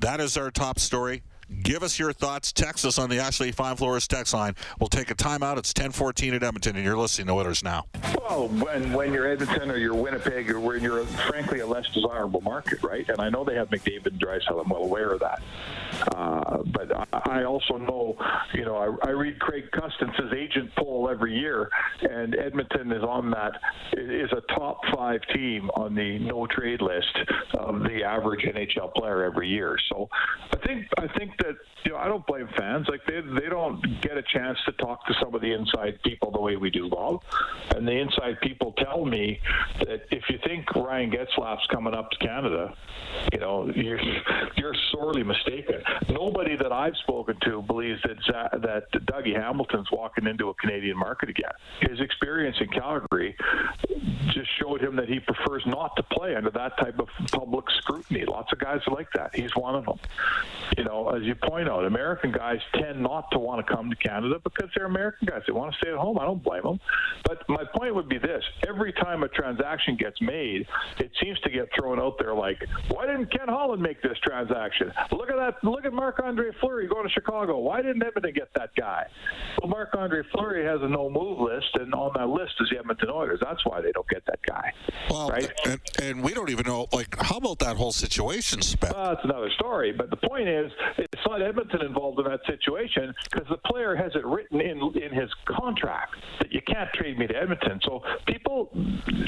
That 0.00 0.20
is 0.20 0.36
our 0.36 0.50
top 0.50 0.80
story. 0.80 1.22
Give 1.62 1.82
us 1.82 1.98
your 1.98 2.12
thoughts. 2.12 2.52
Text 2.52 2.84
us 2.84 2.98
on 2.98 3.08
the 3.08 3.20
Ashley 3.20 3.52
Fine 3.52 3.76
Floors 3.76 4.06
text 4.06 4.34
line. 4.34 4.54
We'll 4.78 4.88
take 4.88 5.10
a 5.10 5.14
timeout. 5.14 5.56
It's 5.56 5.70
1014 5.70 6.34
at 6.34 6.42
Edmonton, 6.42 6.76
and 6.76 6.84
you're 6.84 6.96
listening 6.96 7.28
to 7.28 7.32
Oilers 7.32 7.64
Now. 7.64 7.86
Well, 8.18 8.48
when, 8.48 8.92
when 8.92 9.14
you're 9.14 9.26
Edmonton 9.26 9.70
or 9.70 9.78
you're 9.78 9.94
Winnipeg 9.94 10.50
or 10.50 10.60
when 10.60 10.82
you're, 10.82 11.04
frankly, 11.04 11.60
a 11.60 11.66
less 11.66 11.86
desirable 11.88 12.42
market, 12.42 12.82
right? 12.82 13.08
And 13.08 13.18
I 13.20 13.30
know 13.30 13.44
they 13.44 13.54
have 13.54 13.70
McDavid 13.70 14.08
and 14.08 14.20
Draisaitl. 14.20 14.60
I'm 14.62 14.68
well 14.68 14.82
aware 14.82 15.12
of 15.12 15.20
that. 15.20 15.42
Uh, 16.14 16.62
but 16.64 16.92
I 17.30 17.44
also 17.44 17.78
know, 17.78 18.16
you 18.52 18.66
know, 18.66 18.76
I, 18.76 19.08
I 19.08 19.10
read 19.10 19.38
Craig 19.40 19.70
Custance's 19.72 20.32
agent 20.36 20.70
poll 20.76 21.08
every 21.10 21.38
year, 21.38 21.70
and 22.02 22.34
Edmonton 22.34 22.92
is 22.92 23.02
on 23.02 23.30
that, 23.30 23.52
is 23.96 24.30
a 24.32 24.42
top 24.54 24.80
five 24.94 25.22
team 25.34 25.70
on 25.70 25.94
the 25.94 26.18
no 26.18 26.46
trade 26.46 26.82
list 26.82 27.16
of 27.54 27.82
the 27.84 28.04
average 28.04 28.42
NHL 28.42 28.92
player 28.94 29.24
every 29.24 29.48
year. 29.48 29.78
So 29.88 30.10
I 30.52 30.66
think, 30.66 30.86
I 30.98 31.08
think 31.18 31.37
that 31.38 31.56
you 31.84 31.92
know 31.92 31.98
I 31.98 32.08
don't 32.08 32.26
blame 32.26 32.48
fans. 32.56 32.86
Like 32.88 33.00
they 33.06 33.20
they 33.20 33.48
don't 33.48 33.80
get 34.02 34.16
a 34.16 34.22
chance 34.22 34.58
to 34.66 34.72
talk 34.72 35.06
to 35.06 35.14
some 35.22 35.34
of 35.34 35.40
the 35.40 35.52
inside 35.52 35.98
people 36.02 36.30
the 36.30 36.40
way 36.40 36.56
we 36.56 36.70
do, 36.70 36.88
Bob. 36.88 37.22
And 37.74 37.86
the 37.86 37.92
inside 37.92 38.40
people 38.40 38.72
tell 38.78 39.04
me 39.04 39.40
that 39.80 40.02
if 40.10 40.24
you 40.28 40.38
think 40.44 40.74
Ryan 40.74 41.10
Getzlaf's 41.10 41.66
coming 41.70 41.94
up 41.94 42.10
to 42.10 42.18
Canada, 42.18 42.74
you 43.32 43.40
know 43.40 43.70
you're 43.74 44.00
you're 44.56 44.74
sorely 44.92 45.22
mistaken. 45.22 45.82
Nobody 46.08 46.56
that 46.56 46.72
I've 46.72 46.96
spoken 46.96 47.36
to 47.44 47.62
believes 47.62 48.00
that 48.02 48.18
that 48.62 48.92
Dougie 49.06 49.34
Hamilton's 49.34 49.90
walking 49.92 50.26
into 50.26 50.48
a 50.48 50.54
Canadian 50.54 50.96
market 50.98 51.28
again. 51.28 51.52
His 51.80 52.00
experience 52.00 52.56
in 52.60 52.68
Calgary 52.68 53.36
just 54.30 54.48
showed 54.58 54.80
him 54.80 54.96
that 54.96 55.08
he 55.08 55.20
prefers 55.20 55.62
not 55.66 55.96
to 55.96 56.02
play 56.02 56.34
under 56.34 56.50
that 56.50 56.76
type 56.78 56.98
of 56.98 57.08
public 57.32 57.64
scrutiny. 57.70 58.24
Lots 58.24 58.52
of 58.52 58.58
guys 58.58 58.80
are 58.86 58.94
like 58.94 59.08
that. 59.14 59.34
He's 59.34 59.54
one 59.56 59.74
of 59.74 59.84
them. 59.84 59.98
You 60.76 60.84
know, 60.84 61.08
as 61.10 61.22
you 61.28 61.34
point 61.48 61.68
out, 61.68 61.84
American 61.84 62.32
guys 62.32 62.58
tend 62.74 63.00
not 63.00 63.30
to 63.32 63.38
want 63.38 63.64
to 63.64 63.74
come 63.74 63.90
to 63.90 63.96
Canada 63.96 64.36
because 64.42 64.68
they're 64.74 64.86
American 64.86 65.28
guys. 65.28 65.42
They 65.46 65.52
want 65.52 65.72
to 65.72 65.78
stay 65.78 65.90
at 65.90 65.96
home. 65.96 66.18
I 66.18 66.24
don't 66.24 66.42
blame 66.42 66.62
them. 66.62 66.80
But 67.24 67.48
my 67.48 67.64
point 67.76 67.94
would 67.94 68.08
be 68.08 68.18
this 68.18 68.42
every 68.66 68.92
time 68.92 69.22
a 69.22 69.28
transaction 69.28 69.96
gets 69.96 70.20
made, 70.20 70.66
it 70.98 71.10
seems 71.22 71.38
to 71.40 71.50
get 71.50 71.68
thrown 71.78 72.00
out 72.00 72.16
there 72.18 72.34
like, 72.34 72.58
why 72.88 73.06
didn't 73.06 73.30
Ken 73.30 73.48
Holland 73.48 73.82
make 73.82 74.02
this 74.02 74.18
transaction? 74.24 74.92
Look 75.12 75.30
at 75.30 75.36
that. 75.36 75.62
Look 75.62 75.84
at 75.84 75.92
Marc 75.92 76.20
Andre 76.22 76.50
Fleury 76.60 76.88
going 76.88 77.06
to 77.06 77.12
Chicago. 77.12 77.58
Why 77.58 77.82
didn't 77.82 78.02
Edmonton 78.02 78.32
get 78.34 78.48
that 78.56 78.70
guy? 78.76 79.06
Well, 79.60 79.70
Marc 79.70 79.94
Andre 79.94 80.22
Fleury 80.32 80.64
has 80.64 80.80
a 80.82 80.88
no 80.88 81.10
move 81.10 81.40
list, 81.40 81.68
and 81.74 81.92
on 81.94 82.12
that 82.16 82.28
list 82.28 82.54
is 82.60 82.70
the 82.70 82.78
Edmonton 82.78 83.10
Oilers. 83.10 83.40
That's 83.42 83.64
why 83.64 83.80
they 83.80 83.92
don't 83.92 84.08
get 84.08 84.24
that 84.26 84.40
guy. 84.46 84.72
Well, 85.10 85.30
right? 85.30 85.50
and, 85.66 85.80
and 86.02 86.22
we 86.22 86.32
don't 86.32 86.50
even 86.50 86.66
know, 86.66 86.86
like, 86.92 87.16
how 87.20 87.36
about 87.36 87.58
that 87.60 87.76
whole 87.76 87.92
situation, 87.92 88.62
Spec? 88.62 88.94
Well, 88.94 89.10
that's 89.10 89.24
another 89.24 89.50
story. 89.50 89.92
But 89.92 90.10
the 90.10 90.16
point 90.16 90.48
is, 90.48 90.72
not 91.26 91.42
Edmonton 91.42 91.82
involved 91.82 92.18
in 92.18 92.26
that 92.26 92.40
situation 92.46 93.14
because 93.30 93.46
the 93.48 93.58
player 93.58 93.94
has 93.94 94.12
it 94.14 94.24
written 94.24 94.60
in 94.60 94.78
in 94.96 95.12
his 95.12 95.30
contract 95.46 96.14
that 96.40 96.52
you 96.52 96.60
can't 96.62 96.90
trade 96.94 97.18
me 97.18 97.26
to 97.26 97.36
Edmonton. 97.36 97.80
So 97.84 98.02
people 98.26 98.70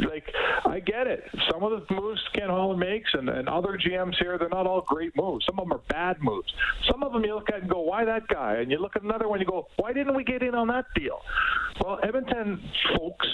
like 0.09 0.25
I 0.64 0.80
get 0.80 1.06
it. 1.06 1.25
Some 1.50 1.62
of 1.62 1.70
the 1.70 1.94
moves 1.94 2.20
Ken 2.35 2.49
Holland 2.49 2.80
makes 2.80 3.11
and, 3.14 3.28
and 3.28 3.49
other 3.49 3.78
GMs 3.78 4.16
here, 4.18 4.38
they're 4.38 4.49
not 4.49 4.66
all 4.66 4.82
great 4.82 5.16
moves. 5.16 5.44
Some 5.47 5.59
of 5.59 5.68
them 5.68 5.78
are 5.78 5.82
bad 5.88 6.23
moves. 6.23 6.52
Some 6.90 7.02
of 7.02 7.12
them 7.12 7.25
you 7.25 7.35
look 7.35 7.50
at 7.50 7.62
and 7.62 7.70
go, 7.70 7.80
why 7.80 8.04
that 8.04 8.28
guy? 8.28 8.56
And 8.56 8.70
you 8.70 8.78
look 8.78 8.97
at 8.97 9.02
another 9.02 9.28
one, 9.28 9.40
you 9.40 9.47
go, 9.47 9.68
why 9.76 9.92
didn't 9.92 10.14
we 10.14 10.25
get 10.25 10.42
in 10.42 10.54
on 10.54 10.68
that 10.68 10.87
deal? 10.94 11.20
Well, 11.85 11.99
Edmonton, 12.02 12.61
folks, 12.97 13.26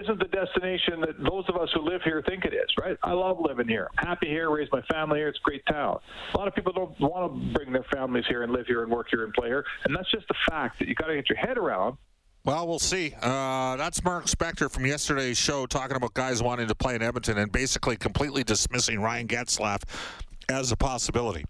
isn't 0.00 0.18
the 0.18 0.28
destination 0.28 1.00
that 1.00 1.18
those 1.18 1.44
of 1.48 1.56
us 1.56 1.68
who 1.74 1.82
live 1.82 2.02
here 2.02 2.22
think 2.26 2.44
it 2.44 2.54
is, 2.54 2.70
right? 2.80 2.96
I 3.02 3.12
love 3.12 3.38
living 3.40 3.68
here. 3.68 3.88
I'm 3.98 4.06
happy 4.06 4.28
here, 4.28 4.50
raised 4.50 4.72
my 4.72 4.82
family 4.92 5.18
here. 5.18 5.28
It's 5.28 5.38
a 5.38 5.42
great 5.42 5.64
town. 5.66 5.98
A 6.34 6.38
lot 6.38 6.48
of 6.48 6.54
people 6.54 6.72
don't 6.72 6.98
want 7.00 7.32
to 7.32 7.57
bring 7.58 7.72
their 7.72 7.84
families 7.92 8.24
here 8.28 8.42
and 8.42 8.52
live 8.52 8.66
here 8.66 8.82
and 8.82 8.92
work 8.92 9.08
here 9.10 9.24
and 9.24 9.32
play 9.34 9.48
here, 9.48 9.64
and 9.84 9.96
that's 9.96 10.10
just 10.10 10.26
a 10.30 10.50
fact 10.50 10.78
that 10.78 10.86
you 10.86 10.94
got 10.94 11.06
to 11.08 11.14
get 11.16 11.28
your 11.28 11.38
head 11.38 11.58
around. 11.58 11.96
Well, 12.44 12.68
we'll 12.68 12.78
see. 12.78 13.14
Uh, 13.20 13.76
that's 13.76 14.02
Mark 14.04 14.26
Spector 14.26 14.70
from 14.70 14.86
yesterday's 14.86 15.36
show 15.36 15.66
talking 15.66 15.96
about 15.96 16.14
guys 16.14 16.40
wanting 16.40 16.68
to 16.68 16.74
play 16.74 16.94
in 16.94 17.02
Edmonton 17.02 17.36
and 17.36 17.50
basically 17.50 17.96
completely 17.96 18.44
dismissing 18.44 19.00
Ryan 19.00 19.26
Getzlaf 19.26 19.82
as 20.48 20.72
a 20.72 20.76
possibility. 20.76 21.44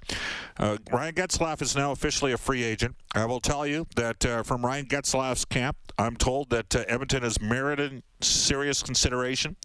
Uh, 0.58 0.76
Ryan 0.90 1.14
Getzlaf 1.14 1.62
is 1.62 1.76
now 1.76 1.92
officially 1.92 2.32
a 2.32 2.36
free 2.38 2.64
agent. 2.64 2.96
I 3.14 3.24
will 3.26 3.40
tell 3.40 3.66
you 3.66 3.86
that 3.96 4.24
uh, 4.26 4.42
from 4.42 4.64
Ryan 4.64 4.86
Getzlaf's 4.86 5.44
camp, 5.44 5.76
I'm 5.98 6.16
told 6.16 6.50
that 6.50 6.74
uh, 6.74 6.84
Edmonton 6.88 7.22
has 7.22 7.40
merited 7.40 8.02
serious 8.20 8.82
consideration. 8.82 9.56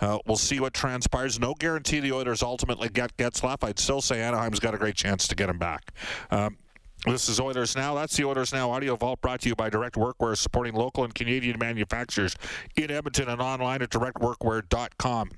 Uh, 0.00 0.18
we'll 0.26 0.36
see 0.36 0.60
what 0.60 0.72
transpires. 0.72 1.40
No 1.40 1.54
guarantee 1.54 2.00
the 2.00 2.12
Oilers 2.12 2.42
ultimately 2.42 2.88
get 2.88 3.16
Getzlaf. 3.16 3.58
I'd 3.62 3.78
still 3.78 4.00
say 4.00 4.22
Anaheim's 4.22 4.60
got 4.60 4.74
a 4.74 4.78
great 4.78 4.94
chance 4.94 5.26
to 5.28 5.34
get 5.34 5.48
him 5.48 5.58
back. 5.58 5.92
Um, 6.30 6.58
this 7.04 7.28
is 7.28 7.38
Oilers 7.38 7.76
Now. 7.76 7.94
That's 7.94 8.16
the 8.16 8.24
Oilers 8.24 8.52
Now 8.52 8.70
audio 8.70 8.96
vault 8.96 9.20
brought 9.20 9.40
to 9.42 9.48
you 9.48 9.54
by 9.54 9.70
Direct 9.70 9.96
Workwear, 9.96 10.36
supporting 10.36 10.74
local 10.74 11.04
and 11.04 11.14
Canadian 11.14 11.58
manufacturers 11.58 12.34
in 12.76 12.90
Edmonton 12.90 13.28
and 13.28 13.40
online 13.40 13.82
at 13.82 13.90
directworkwear.com. 13.90 15.30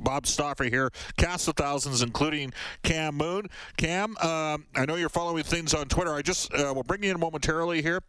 Bob 0.00 0.26
Stauffer 0.26 0.64
here, 0.64 0.90
cast 1.16 1.48
of 1.48 1.56
thousands, 1.56 2.02
including 2.02 2.52
Cam 2.82 3.16
Moon. 3.16 3.46
Cam, 3.76 4.16
um, 4.18 4.66
I 4.76 4.84
know 4.86 4.96
you're 4.96 5.08
following 5.08 5.42
things 5.42 5.74
on 5.74 5.86
Twitter. 5.88 6.14
I 6.14 6.22
just 6.22 6.52
uh, 6.54 6.72
will 6.74 6.82
bring 6.82 7.02
you 7.02 7.10
in 7.10 7.20
momentarily 7.20 7.82
here. 7.82 8.00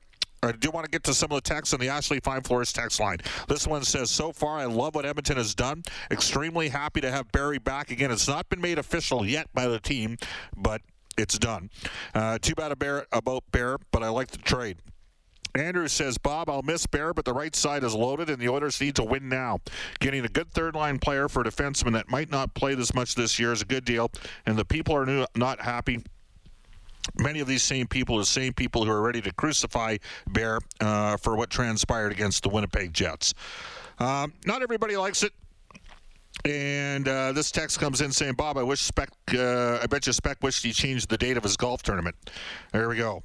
I 0.44 0.52
do 0.54 0.72
want 0.72 0.86
to 0.86 0.92
get 0.92 1.04
to 1.04 1.14
some 1.14 1.32
of 1.32 1.36
the 1.36 1.48
text 1.48 1.72
on 1.72 1.80
the 1.80 1.90
Ashley 1.90 2.20
Fine 2.20 2.42
Floors 2.42 2.74
text 2.74 3.00
line. 3.00 3.18
This 3.48 3.68
one 3.68 3.84
says, 3.84 4.10
So 4.10 4.32
far, 4.32 4.58
I 4.58 4.66
love 4.66 4.96
what 4.96 5.06
Edmonton 5.06 5.38
has 5.38 5.54
done. 5.54 5.84
Extremely 6.10 6.70
happy 6.70 7.00
to 7.02 7.12
have 7.12 7.32
Barrie 7.32 7.60
back 7.60 7.92
again. 7.92 8.10
It's 8.10 8.28
not 8.28 8.50
been 8.50 8.60
made 8.60 8.80
official 8.80 9.24
yet 9.24 9.48
by 9.54 9.68
the 9.68 9.80
team, 9.80 10.18
but 10.58 10.82
it's 11.16 11.38
done. 11.38 11.70
Uh, 12.16 12.40
too 12.40 12.56
bad 12.56 12.72
about 12.72 13.44
Bear, 13.52 13.78
but 13.92 14.02
I 14.02 14.10
like 14.10 14.30
the 14.30 14.40
trade. 14.40 14.78
Andrew 15.56 15.88
says, 15.88 16.18
Bob, 16.18 16.50
I'll 16.50 16.62
miss 16.62 16.86
Bear, 16.86 17.14
but 17.14 17.26
the 17.26 17.34
right 17.34 17.56
side 17.56 17.84
is 17.84 17.94
loaded, 17.94 18.30
and 18.30 18.42
the 18.42 18.50
Oilers 18.50 18.80
need 18.80 18.96
to 18.96 19.04
win 19.04 19.28
now. 19.28 19.60
Getting 20.00 20.24
a 20.26 20.30
good 20.30 20.52
third 20.52 20.76
line 20.76 21.00
player 21.00 21.28
for 21.28 21.42
a 21.42 21.46
defenseman 21.46 21.94
that 21.94 22.10
might 22.10 22.32
not 22.32 22.54
play 22.54 22.76
this 22.76 22.94
much 22.94 23.16
this 23.16 23.40
year 23.40 23.52
is 23.52 23.62
a 23.62 23.66
good 23.66 23.86
deal, 23.86 24.10
and 24.46 24.58
the 24.58 24.66
people 24.66 24.96
are 24.96 25.28
not 25.36 25.60
happy. 25.60 26.04
Many 27.18 27.40
of 27.40 27.48
these 27.48 27.64
same 27.64 27.88
people 27.88 28.16
are 28.16 28.20
the 28.20 28.26
same 28.26 28.54
people 28.54 28.86
who 28.86 28.92
are 28.92 29.02
ready 29.02 29.22
to 29.22 29.34
crucify 29.34 29.98
Bear 30.28 30.60
uh, 30.80 31.18
for 31.18 31.36
what 31.36 31.50
transpired 31.50 32.12
against 32.12 32.44
the 32.44 32.50
Winnipeg 32.50 32.94
Jets. 32.94 33.34
Um, 34.00 34.34
not 34.46 34.62
everybody 34.62 34.96
likes 34.96 35.24
it. 35.24 35.34
And 36.46 37.08
uh, 37.08 37.34
this 37.34 37.52
text 37.52 37.80
comes 37.80 38.02
in 38.02 38.12
saying, 38.12 38.34
Bob, 38.34 38.58
I 38.58 38.64
wish 38.64 38.82
Spec, 38.82 39.10
uh, 39.36 39.80
I 39.82 39.86
bet 39.88 40.08
you 40.08 40.14
Spec 40.14 40.38
wished 40.42 40.64
he 40.64 40.72
changed 40.72 41.10
the 41.10 41.18
date 41.18 41.38
of 41.38 41.44
his 41.44 41.58
golf 41.58 41.84
tournament. 41.84 42.16
There 42.72 42.88
we 42.88 42.98
go. 42.98 43.22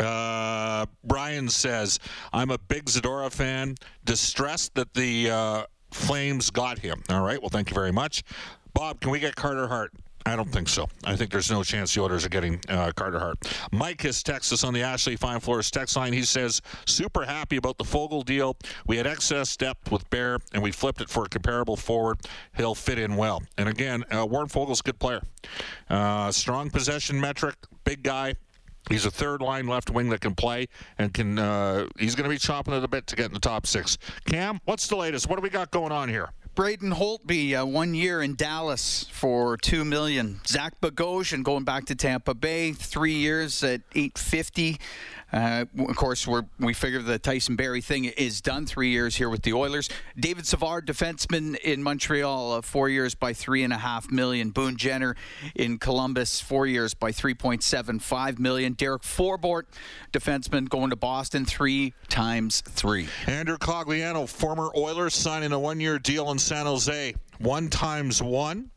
Uh, 0.00 0.86
Brian 1.04 1.48
says, 1.48 1.98
I'm 2.32 2.50
a 2.50 2.58
big 2.58 2.86
Zadora 2.86 3.30
fan. 3.30 3.76
Distressed 4.04 4.74
that 4.74 4.94
the 4.94 5.30
uh, 5.30 5.64
Flames 5.92 6.50
got 6.50 6.78
him. 6.78 7.02
All 7.08 7.22
right. 7.22 7.40
Well, 7.40 7.50
thank 7.50 7.70
you 7.70 7.74
very 7.74 7.92
much. 7.92 8.22
Bob, 8.74 9.00
can 9.00 9.10
we 9.10 9.18
get 9.18 9.36
Carter 9.36 9.68
Hart? 9.68 9.92
I 10.26 10.36
don't 10.36 10.50
think 10.50 10.68
so. 10.68 10.86
I 11.04 11.16
think 11.16 11.30
there's 11.30 11.50
no 11.50 11.62
chance 11.62 11.94
the 11.94 12.02
Oilers 12.02 12.26
are 12.26 12.28
getting 12.28 12.60
uh, 12.68 12.92
Carter 12.94 13.18
Hart. 13.18 13.38
Mike 13.72 14.02
has 14.02 14.22
texted 14.22 14.52
us 14.52 14.64
on 14.64 14.74
the 14.74 14.82
Ashley 14.82 15.16
Fine 15.16 15.40
Floors 15.40 15.70
text 15.70 15.96
line. 15.96 16.12
He 16.12 16.22
says, 16.22 16.60
super 16.86 17.24
happy 17.24 17.56
about 17.56 17.78
the 17.78 17.84
Foegele 17.84 18.24
deal. 18.24 18.54
We 18.86 18.98
had 18.98 19.06
excess 19.06 19.56
depth 19.56 19.90
with 19.90 20.08
Bear, 20.10 20.38
and 20.52 20.62
we 20.62 20.72
flipped 20.72 21.00
it 21.00 21.08
for 21.08 21.24
a 21.24 21.28
comparable 21.28 21.74
forward. 21.74 22.18
He'll 22.54 22.74
fit 22.74 22.98
in 22.98 23.16
well. 23.16 23.42
And 23.56 23.68
again, 23.68 24.04
uh, 24.10 24.26
Warren 24.26 24.48
Foegele's 24.48 24.80
a 24.80 24.82
good 24.82 24.98
player. 24.98 25.22
Uh, 25.88 26.30
strong 26.30 26.68
possession 26.68 27.18
metric, 27.18 27.56
big 27.84 28.02
guy. 28.02 28.34
He's 28.90 29.06
a 29.06 29.10
third 29.10 29.40
line 29.40 29.66
left 29.66 29.88
wing 29.88 30.10
that 30.10 30.20
can 30.20 30.34
play 30.34 30.68
and 30.98 31.14
can. 31.14 31.38
Uh, 31.38 31.86
he's 31.98 32.14
going 32.14 32.24
to 32.24 32.30
be 32.30 32.38
chomping 32.38 32.76
at 32.76 32.84
a 32.84 32.88
bit 32.88 33.06
to 33.06 33.16
get 33.16 33.26
in 33.26 33.32
the 33.32 33.40
top 33.40 33.66
six. 33.66 33.96
Cam, 34.26 34.60
what's 34.64 34.88
the 34.88 34.96
latest? 34.96 35.28
What 35.28 35.36
do 35.36 35.42
we 35.42 35.48
got 35.48 35.70
going 35.70 35.92
on 35.92 36.08
here? 36.08 36.30
Braden 36.56 36.90
Holtby, 36.90 37.58
uh, 37.58 37.64
one 37.64 37.94
year 37.94 38.20
in 38.20 38.34
Dallas 38.34 39.06
for 39.12 39.56
two 39.56 39.84
million. 39.84 40.40
Zach 40.46 40.80
Bogosian 40.80 41.44
going 41.44 41.62
back 41.62 41.86
to 41.86 41.94
Tampa 41.94 42.34
Bay, 42.34 42.72
three 42.72 43.14
years 43.14 43.62
at 43.62 43.82
eight 43.94 44.18
fifty. 44.18 44.78
Uh, 45.32 45.64
of 45.88 45.96
course, 45.96 46.26
we're, 46.26 46.44
we 46.58 46.74
figure 46.74 47.00
the 47.00 47.18
Tyson 47.18 47.56
Barrie 47.56 47.80
thing 47.80 48.06
is 48.06 48.40
done. 48.40 48.66
Three 48.66 48.90
years 48.90 49.16
here 49.16 49.28
with 49.28 49.42
the 49.42 49.52
Oilers. 49.52 49.88
David 50.18 50.46
Savard, 50.46 50.86
defenseman 50.86 51.56
in 51.58 51.82
Montreal, 51.82 52.52
uh, 52.52 52.62
four 52.62 52.88
years 52.88 53.14
by 53.14 53.32
three 53.32 53.62
and 53.62 53.72
a 53.72 53.78
half 53.78 54.10
million. 54.10 54.50
Boone 54.50 54.76
Jenner 54.76 55.14
in 55.54 55.78
Columbus, 55.78 56.40
four 56.40 56.66
years 56.66 56.94
by 56.94 57.12
three 57.12 57.34
point 57.34 57.62
seven 57.62 57.98
five 57.98 58.38
million. 58.38 58.72
Derek 58.72 59.02
Forbort, 59.02 59.64
defenseman, 60.12 60.68
going 60.68 60.90
to 60.90 60.96
Boston, 60.96 61.44
three 61.44 61.94
times 62.08 62.62
three. 62.62 63.08
Andrew 63.26 63.58
Cogliano, 63.58 64.28
former 64.28 64.70
Oilers, 64.76 65.14
signing 65.14 65.52
a 65.52 65.58
one-year 65.58 65.98
deal 65.98 66.30
in 66.30 66.38
San 66.38 66.66
Jose. 66.66 67.14
One 67.38 67.68
times 67.68 68.22
one. 68.22 68.70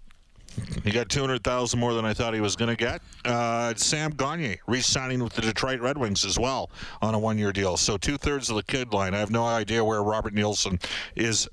He 0.83 0.91
got 0.91 1.09
200000 1.09 1.79
more 1.79 1.93
than 1.93 2.05
I 2.05 2.13
thought 2.13 2.33
he 2.33 2.41
was 2.41 2.55
going 2.55 2.69
to 2.69 2.75
get. 2.75 3.01
Uh, 3.25 3.73
Sam 3.75 4.11
Gagner 4.11 4.57
re-signing 4.67 5.23
with 5.23 5.33
the 5.33 5.41
Detroit 5.41 5.79
Red 5.79 5.97
Wings 5.97 6.25
as 6.25 6.37
well 6.37 6.69
on 7.01 7.13
a 7.15 7.19
one-year 7.19 7.53
deal. 7.53 7.77
So 7.77 7.97
two-thirds 7.97 8.49
of 8.49 8.55
the 8.55 8.63
kid 8.63 8.93
line. 8.93 9.13
I 9.13 9.19
have 9.19 9.31
no 9.31 9.45
idea 9.45 9.83
where 9.83 10.03
Robert 10.03 10.33
Nilsson 10.33 10.79
is 11.15 11.47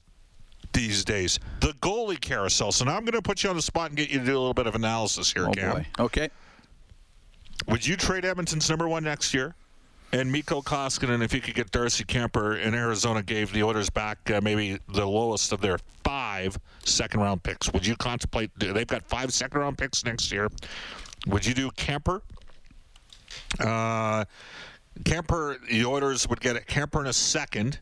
these 0.73 1.05
days. 1.05 1.39
The 1.61 1.73
goalie 1.81 2.21
carousel. 2.21 2.73
So 2.73 2.85
now 2.85 2.97
I'm 2.97 3.05
going 3.05 3.13
to 3.13 3.23
put 3.23 3.43
you 3.43 3.51
on 3.51 3.57
the 3.57 3.63
spot 3.63 3.91
and 3.91 3.97
get 3.97 4.11
you 4.11 4.19
to 4.21 4.25
do 4.25 4.33
a 4.33 4.39
little 4.39 4.55
bit 4.55 4.67
of 4.67 4.75
analysis 4.75 5.33
here, 5.33 5.49
oh, 5.49 5.53
Cam. 5.53 5.73
Boy. 5.73 5.87
Okay. 5.99 6.29
Would 7.69 7.87
you 7.87 7.97
trade 7.97 8.25
Edmonton's 8.25 8.69
number 8.69 8.89
one 8.89 9.05
next 9.05 9.35
year? 9.35 9.55
And 10.13 10.33
Mikko 10.33 10.63
Koskinen, 10.63 11.23
if 11.23 11.33
you 11.33 11.41
could 11.41 11.55
get 11.55 11.71
Darcy 11.71 12.05
Kuemper 12.05 12.61
in 12.61 12.75
Arizona, 12.75 13.23
gave 13.23 13.53
the 13.53 13.63
orders 13.63 13.91
back 13.91 14.31
uh, 14.31 14.41
maybe 14.43 14.79
the 14.89 15.07
lowest 15.07 15.53
of 15.53 15.61
their 15.61 15.79
five 16.03 16.59
second 16.85 17.21
round 17.21 17.43
picks. 17.43 17.73
Would 17.73 17.87
you 17.87 17.95
contemplate? 17.97 18.51
They've 18.57 18.87
got 18.87 19.05
five 19.05 19.33
second 19.33 19.61
round 19.61 19.79
picks 19.79 20.05
next 20.05 20.33
year. 20.33 20.49
Would 21.29 21.47
you 21.47 21.55
do 21.55 21.71
Kuemper? 21.71 22.23
Uh, 23.61 24.25
Kuemper, 25.05 25.65
the 25.69 25.85
Oilers 25.85 26.29
would 26.29 26.41
get 26.41 26.57
a 26.57 26.61
Kuemper 26.61 27.01
in 27.01 27.07
a 27.07 27.13
second 27.13 27.81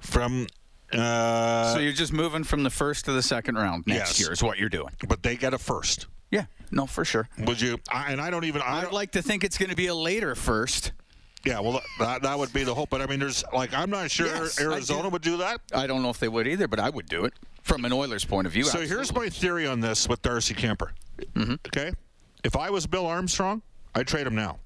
from. 0.00 0.48
Uh, 0.92 1.72
so 1.72 1.78
you're 1.78 1.92
just 1.92 2.12
moving 2.12 2.44
from 2.44 2.64
the 2.64 2.70
first 2.70 3.06
to 3.06 3.12
the 3.12 3.22
second 3.22 3.54
round 3.54 3.86
next 3.86 4.18
yes. 4.18 4.20
year 4.20 4.32
is 4.32 4.42
what 4.42 4.58
you're 4.58 4.68
doing. 4.68 4.92
But 5.08 5.22
they 5.22 5.36
get 5.36 5.54
a 5.54 5.58
first. 5.58 6.06
Yeah, 6.30 6.46
no, 6.70 6.86
for 6.86 7.04
sure. 7.04 7.28
Would 7.38 7.60
you? 7.60 7.78
I, 7.90 8.10
and 8.10 8.20
I 8.20 8.30
don't 8.30 8.44
even. 8.44 8.62
I 8.62 8.78
I'd 8.78 8.82
don't, 8.84 8.94
like 8.94 9.12
to 9.12 9.22
think 9.22 9.44
it's 9.44 9.56
going 9.56 9.70
to 9.70 9.76
be 9.76 9.86
a 9.86 9.94
later 9.94 10.34
first. 10.34 10.92
Yeah, 11.44 11.60
well, 11.60 11.80
that, 11.98 12.22
that 12.22 12.38
would 12.38 12.52
be 12.52 12.62
the 12.64 12.74
hope. 12.74 12.90
But 12.90 13.00
I 13.02 13.06
mean, 13.06 13.18
there's 13.20 13.42
like 13.52 13.74
I'm 13.74 13.90
not 13.90 14.10
sure 14.10 14.26
Yes, 14.26 14.60
Arizona 14.60 15.04
do. 15.04 15.08
would 15.10 15.22
do 15.22 15.36
that. 15.38 15.60
I 15.74 15.86
don't 15.86 16.02
know 16.02 16.10
if 16.10 16.18
they 16.20 16.28
would 16.28 16.46
either, 16.46 16.68
but 16.68 16.78
I 16.80 16.88
would 16.90 17.06
do 17.08 17.24
it 17.24 17.32
from 17.62 17.84
an 17.84 17.92
Oilers 17.92 18.24
point 18.24 18.46
of 18.46 18.52
view. 18.52 18.64
So 18.64 18.80
here's 18.80 19.12
my 19.14 19.28
theory 19.28 19.66
on 19.66 19.80
this 19.80 20.08
with 20.08 20.22
Darcy 20.22 20.54
Kuemper. 20.54 20.90
Mm-hmm. 21.34 21.54
Okay, 21.68 21.92
if 22.44 22.56
I 22.56 22.70
was 22.70 22.86
Bill 22.86 23.06
Armstrong, 23.06 23.62
I'd 23.94 24.06
trade 24.06 24.26
him 24.26 24.34
now. 24.34 24.58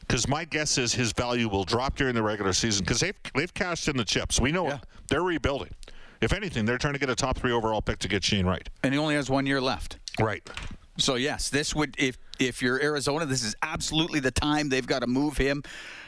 Because 0.00 0.26
my 0.26 0.44
guess 0.44 0.76
is 0.78 0.92
his 0.92 1.12
value 1.12 1.48
will 1.48 1.62
drop 1.64 1.94
during 1.96 2.16
the 2.16 2.22
regular 2.22 2.52
season 2.52 2.84
because 2.84 2.98
they've 3.00 3.14
they've 3.36 3.54
cashed 3.54 3.86
in 3.86 3.96
the 3.96 4.04
chips. 4.04 4.40
We 4.40 4.50
know 4.50 4.66
Yeah. 4.66 4.78
they're 5.08 5.22
rebuilding. 5.22 5.70
If 6.20 6.32
anything, 6.32 6.64
they're 6.66 6.76
trying 6.78 6.92
to 6.94 6.98
get 6.98 7.08
a 7.08 7.14
top 7.14 7.38
three 7.38 7.52
overall 7.52 7.80
pick 7.80 7.98
to 8.00 8.08
get 8.08 8.22
Shane 8.24 8.44
Wright. 8.46 8.68
and 8.82 8.92
he 8.92 8.98
only 8.98 9.14
has 9.14 9.30
one 9.30 9.46
year 9.46 9.60
left. 9.60 9.98
Right. 10.18 10.42
So 10.98 11.14
yes, 11.14 11.48
this 11.48 11.74
would 11.74 11.94
if 11.98 12.18
if 12.38 12.62
you're 12.62 12.80
Arizona, 12.82 13.26
this 13.26 13.42
is 13.42 13.54
absolutely 13.62 14.20
the 14.20 14.30
time 14.30 14.68
they've 14.68 14.86
got 14.86 15.00
to 15.00 15.06
move 15.06 15.36
him. 15.36 15.62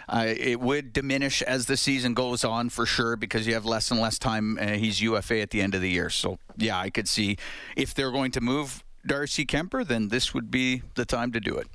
Uh, 0.08 0.26
it 0.26 0.60
would 0.60 0.92
diminish 0.92 1.42
as 1.42 1.66
the 1.66 1.76
season 1.76 2.12
goes 2.12 2.44
on 2.44 2.68
for 2.68 2.84
sure 2.84 3.16
because 3.16 3.46
you 3.46 3.54
have 3.54 3.64
less 3.64 3.90
and 3.90 4.00
less 4.00 4.18
time. 4.18 4.58
Uh, 4.60 4.72
he's 4.72 5.00
UFA 5.00 5.40
at 5.40 5.50
the 5.50 5.62
end 5.62 5.74
of 5.74 5.80
the 5.80 5.90
year, 5.90 6.10
so 6.10 6.38
yeah, 6.56 6.78
I 6.78 6.90
could 6.90 7.08
see 7.08 7.38
if 7.76 7.94
they're 7.94 8.10
going 8.10 8.32
to 8.32 8.40
move 8.40 8.82
Darcy 9.06 9.44
Kuemper, 9.44 9.86
then 9.86 10.08
this 10.08 10.34
would 10.34 10.50
be 10.50 10.82
the 10.94 11.04
time 11.04 11.32
to 11.32 11.40
do 11.40 11.56
it. 11.56 11.68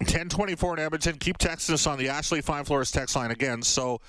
1024 0.00 0.78
in 0.78 0.82
Edmonton. 0.84 1.18
Keep 1.18 1.38
texting 1.38 1.74
us 1.74 1.86
on 1.86 1.98
the 1.98 2.08
Ashley 2.08 2.40
Fine 2.40 2.64
Floors 2.64 2.90
text 2.90 3.16
line 3.16 3.30
again. 3.30 3.62
So, 3.62 4.00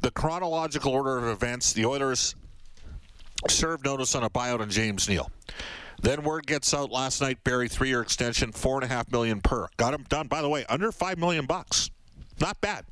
the 0.00 0.10
chronological 0.10 0.92
order 0.92 1.18
of 1.18 1.24
events 1.24 1.72
the 1.72 1.86
Oilers 1.86 2.34
served 3.48 3.84
notice 3.84 4.14
on 4.14 4.22
a 4.22 4.30
buyout 4.30 4.60
on 4.60 4.70
James 4.70 5.08
Neal. 5.08 5.30
Then 6.02 6.22
word 6.22 6.46
gets 6.46 6.74
out 6.74 6.90
last 6.90 7.20
night 7.20 7.42
Barrie 7.44 7.68
three 7.68 7.88
year 7.88 8.02
extension, 8.02 8.52
four 8.52 8.76
and 8.76 8.84
a 8.84 8.88
half 8.94 9.10
million 9.10 9.40
per. 9.40 9.68
Got 9.76 9.94
him 9.94 10.04
done, 10.08 10.28
by 10.28 10.42
the 10.42 10.48
way, 10.48 10.64
under 10.68 10.92
five 10.92 11.18
million 11.18 11.46
bucks. 11.46 11.90
Not 12.40 12.60
bad. 12.60 12.84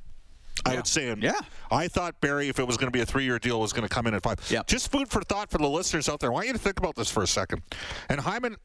I 0.64 0.76
would 0.76 0.87
say. 0.87 1.09
And 1.09 1.23
Yeah. 1.23 1.33
I 1.71 1.88
thought 1.88 2.21
Barrie, 2.21 2.49
if 2.49 2.59
it 2.59 2.67
was 2.67 2.76
going 2.76 2.88
to 2.88 2.97
be 2.97 3.00
a 3.00 3.07
three 3.07 3.25
year 3.25 3.38
deal, 3.38 3.61
was 3.61 3.73
going 3.73 3.87
to 3.87 3.95
come 3.95 4.07
in 4.07 4.14
at 4.14 4.23
five. 4.23 4.38
Yep. 4.50 4.67
Just 4.67 4.90
food 4.93 5.09
for 5.09 5.23
thought 5.23 5.50
for 5.50 5.59
the 5.59 5.69
listeners 5.69 6.09
out 6.09 6.21
there. 6.21 6.31
I 6.31 6.35
want 6.35 6.47
you 6.47 6.52
to 6.52 6.59
think 6.59 6.79
about 6.79 6.97
this 6.97 7.11
for 7.11 7.23
a 7.23 7.26
second. 7.26 7.62
And 8.09 8.21
Hyman, 8.21 8.57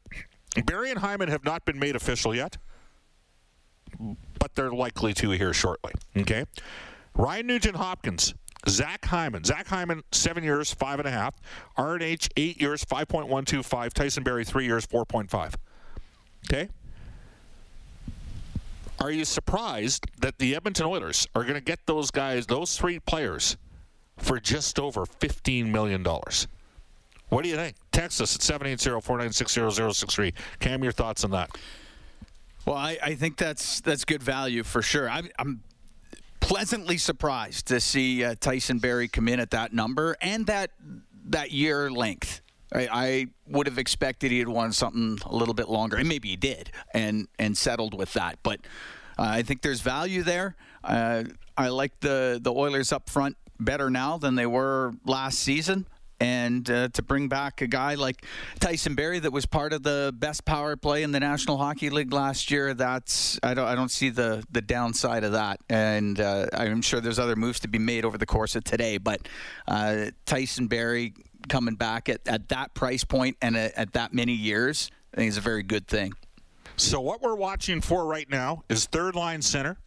Barrie 0.64 0.90
and 0.90 1.00
Hyman 1.00 1.28
have 1.28 1.44
not 1.44 1.64
been 1.64 1.78
made 1.78 1.96
official 1.96 2.34
yet 2.34 2.56
but 4.38 4.54
they're 4.54 4.72
likely 4.72 5.14
to 5.14 5.30
here 5.30 5.52
shortly. 5.52 5.92
Okay. 6.16 6.44
Ryan 7.14 7.46
Nugent 7.46 7.76
Hopkins, 7.76 8.34
Zach 8.68 9.04
Hyman. 9.04 9.44
Zach 9.44 9.66
Hyman, 9.66 10.02
seven 10.12 10.42
years, 10.42 10.72
five 10.72 10.98
and 10.98 11.06
a 11.06 11.10
half. 11.10 11.34
RNH, 11.78 12.28
eight 12.36 12.60
years, 12.60 12.84
5.125. 12.84 13.92
Tyson 13.92 14.22
Barrie, 14.22 14.44
three 14.44 14.64
years, 14.64 14.86
4.5. 14.86 15.54
Okay. 16.46 16.68
Are 19.00 19.10
you 19.10 19.24
surprised 19.24 20.06
that 20.20 20.38
the 20.38 20.56
Edmonton 20.56 20.86
Oilers 20.86 21.26
are 21.34 21.42
going 21.42 21.54
to 21.54 21.60
get 21.60 21.80
those 21.86 22.10
guys, 22.10 22.46
those 22.46 22.76
three 22.78 22.98
players, 22.98 23.56
for 24.16 24.40
just 24.40 24.80
over 24.80 25.04
$15 25.04 25.66
million? 25.66 26.04
What 27.28 27.42
do 27.42 27.48
you 27.48 27.56
think? 27.56 27.76
Text 27.92 28.20
us 28.20 28.34
at 28.34 28.42
780 28.42 29.00
496 29.04 29.52
0063. 29.74 30.32
Cam, 30.60 30.82
your 30.82 30.92
thoughts 30.92 31.24
on 31.24 31.30
that? 31.32 31.50
Well, 32.64 32.76
I, 32.76 32.98
I 33.02 33.14
think 33.14 33.36
that's 33.36 33.80
that's 33.80 34.04
good 34.04 34.22
value 34.22 34.64
for 34.64 34.82
sure. 34.82 35.08
I'm, 35.08 35.28
I'm 35.38 35.62
pleasantly 36.46 36.96
surprised 36.96 37.66
to 37.66 37.80
see 37.80 38.22
uh, 38.22 38.36
Tyson 38.38 38.78
Barrie 38.78 39.08
come 39.08 39.26
in 39.26 39.40
at 39.40 39.50
that 39.50 39.72
number 39.72 40.16
and 40.22 40.46
that 40.46 40.70
that 41.28 41.50
year 41.50 41.90
length. 41.90 42.40
I, 42.72 42.88
I 42.90 43.26
would 43.48 43.66
have 43.66 43.78
expected 43.78 44.30
he'd 44.30 44.46
won 44.46 44.72
something 44.72 45.18
a 45.26 45.34
little 45.34 45.54
bit 45.54 45.68
longer, 45.68 45.96
and 45.96 46.08
maybe 46.08 46.28
he 46.28 46.36
did, 46.36 46.70
and 46.94 47.26
and 47.38 47.58
settled 47.58 47.94
with 47.94 48.12
that. 48.12 48.38
But 48.44 48.60
uh, 49.18 49.26
I 49.26 49.42
think 49.42 49.62
there's 49.62 49.80
value 49.80 50.22
there. 50.22 50.54
Uh, 50.84 51.24
I 51.56 51.68
like 51.68 51.98
the 52.00 52.38
the 52.40 52.52
Oilers 52.52 52.92
up 52.92 53.10
front 53.10 53.36
better 53.58 53.90
now 53.90 54.16
than 54.16 54.36
they 54.36 54.46
were 54.46 54.92
last 55.04 55.40
season. 55.40 55.86
And 56.18 56.68
uh, 56.70 56.88
to 56.88 57.02
bring 57.02 57.28
back 57.28 57.60
a 57.60 57.66
guy 57.66 57.94
like 57.94 58.24
Tyson 58.58 58.94
Barrie 58.94 59.18
that 59.18 59.32
was 59.32 59.44
part 59.44 59.72
of 59.72 59.82
the 59.82 60.14
best 60.16 60.44
power 60.44 60.74
play 60.76 61.02
in 61.02 61.12
the 61.12 61.20
National 61.20 61.58
Hockey 61.58 61.90
League 61.90 62.12
last 62.12 62.50
year, 62.50 62.72
that's 62.72 63.38
I 63.42 63.52
don't 63.52 63.66
I 63.66 63.74
don't 63.74 63.90
see 63.90 64.08
the 64.08 64.42
the 64.50 64.62
downside 64.62 65.24
of 65.24 65.32
that. 65.32 65.60
And 65.68 66.18
uh, 66.18 66.46
I'm 66.52 66.80
sure 66.80 67.00
there's 67.00 67.18
other 67.18 67.36
moves 67.36 67.60
to 67.60 67.68
be 67.68 67.78
made 67.78 68.04
over 68.04 68.16
the 68.16 68.26
course 68.26 68.56
of 68.56 68.64
today. 68.64 68.96
But 68.96 69.28
uh, 69.68 70.06
Tyson 70.24 70.68
Barrie 70.68 71.12
coming 71.48 71.74
back 71.74 72.08
at, 72.08 72.26
at 72.26 72.48
that 72.48 72.74
price 72.74 73.04
point 73.04 73.36
and 73.42 73.56
at, 73.56 73.74
at 73.74 73.92
that 73.92 74.14
many 74.14 74.32
years, 74.32 74.90
I 75.12 75.18
think 75.18 75.28
is 75.28 75.36
a 75.36 75.42
very 75.42 75.62
good 75.62 75.86
thing. 75.86 76.12
So 76.76 77.00
what 77.00 77.22
we're 77.22 77.36
watching 77.36 77.80
for 77.80 78.06
right 78.06 78.28
now 78.28 78.62
is 78.68 78.86
third 78.86 79.14
line 79.14 79.42
center, 79.42 79.78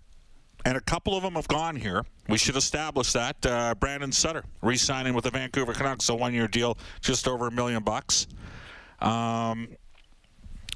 and 0.65 0.77
a 0.77 0.81
couple 0.81 1.15
of 1.15 1.23
them 1.23 1.33
have 1.35 1.47
gone 1.47 1.75
here. 1.75 2.03
We 2.29 2.37
should 2.37 2.55
establish 2.55 3.11
that. 3.13 3.43
Uh, 3.45 3.75
Brandon 3.75 4.11
Sutter 4.11 4.43
re-signing 4.61 5.13
with 5.13 5.23
the 5.25 5.31
Vancouver 5.31 5.73
Canucks, 5.73 6.07
a 6.09 6.15
one-year 6.15 6.47
deal, 6.47 6.77
just 7.01 7.27
over 7.27 7.47
a 7.47 7.51
million 7.51 7.83
bucks. 7.83 8.27
Um, 8.99 9.69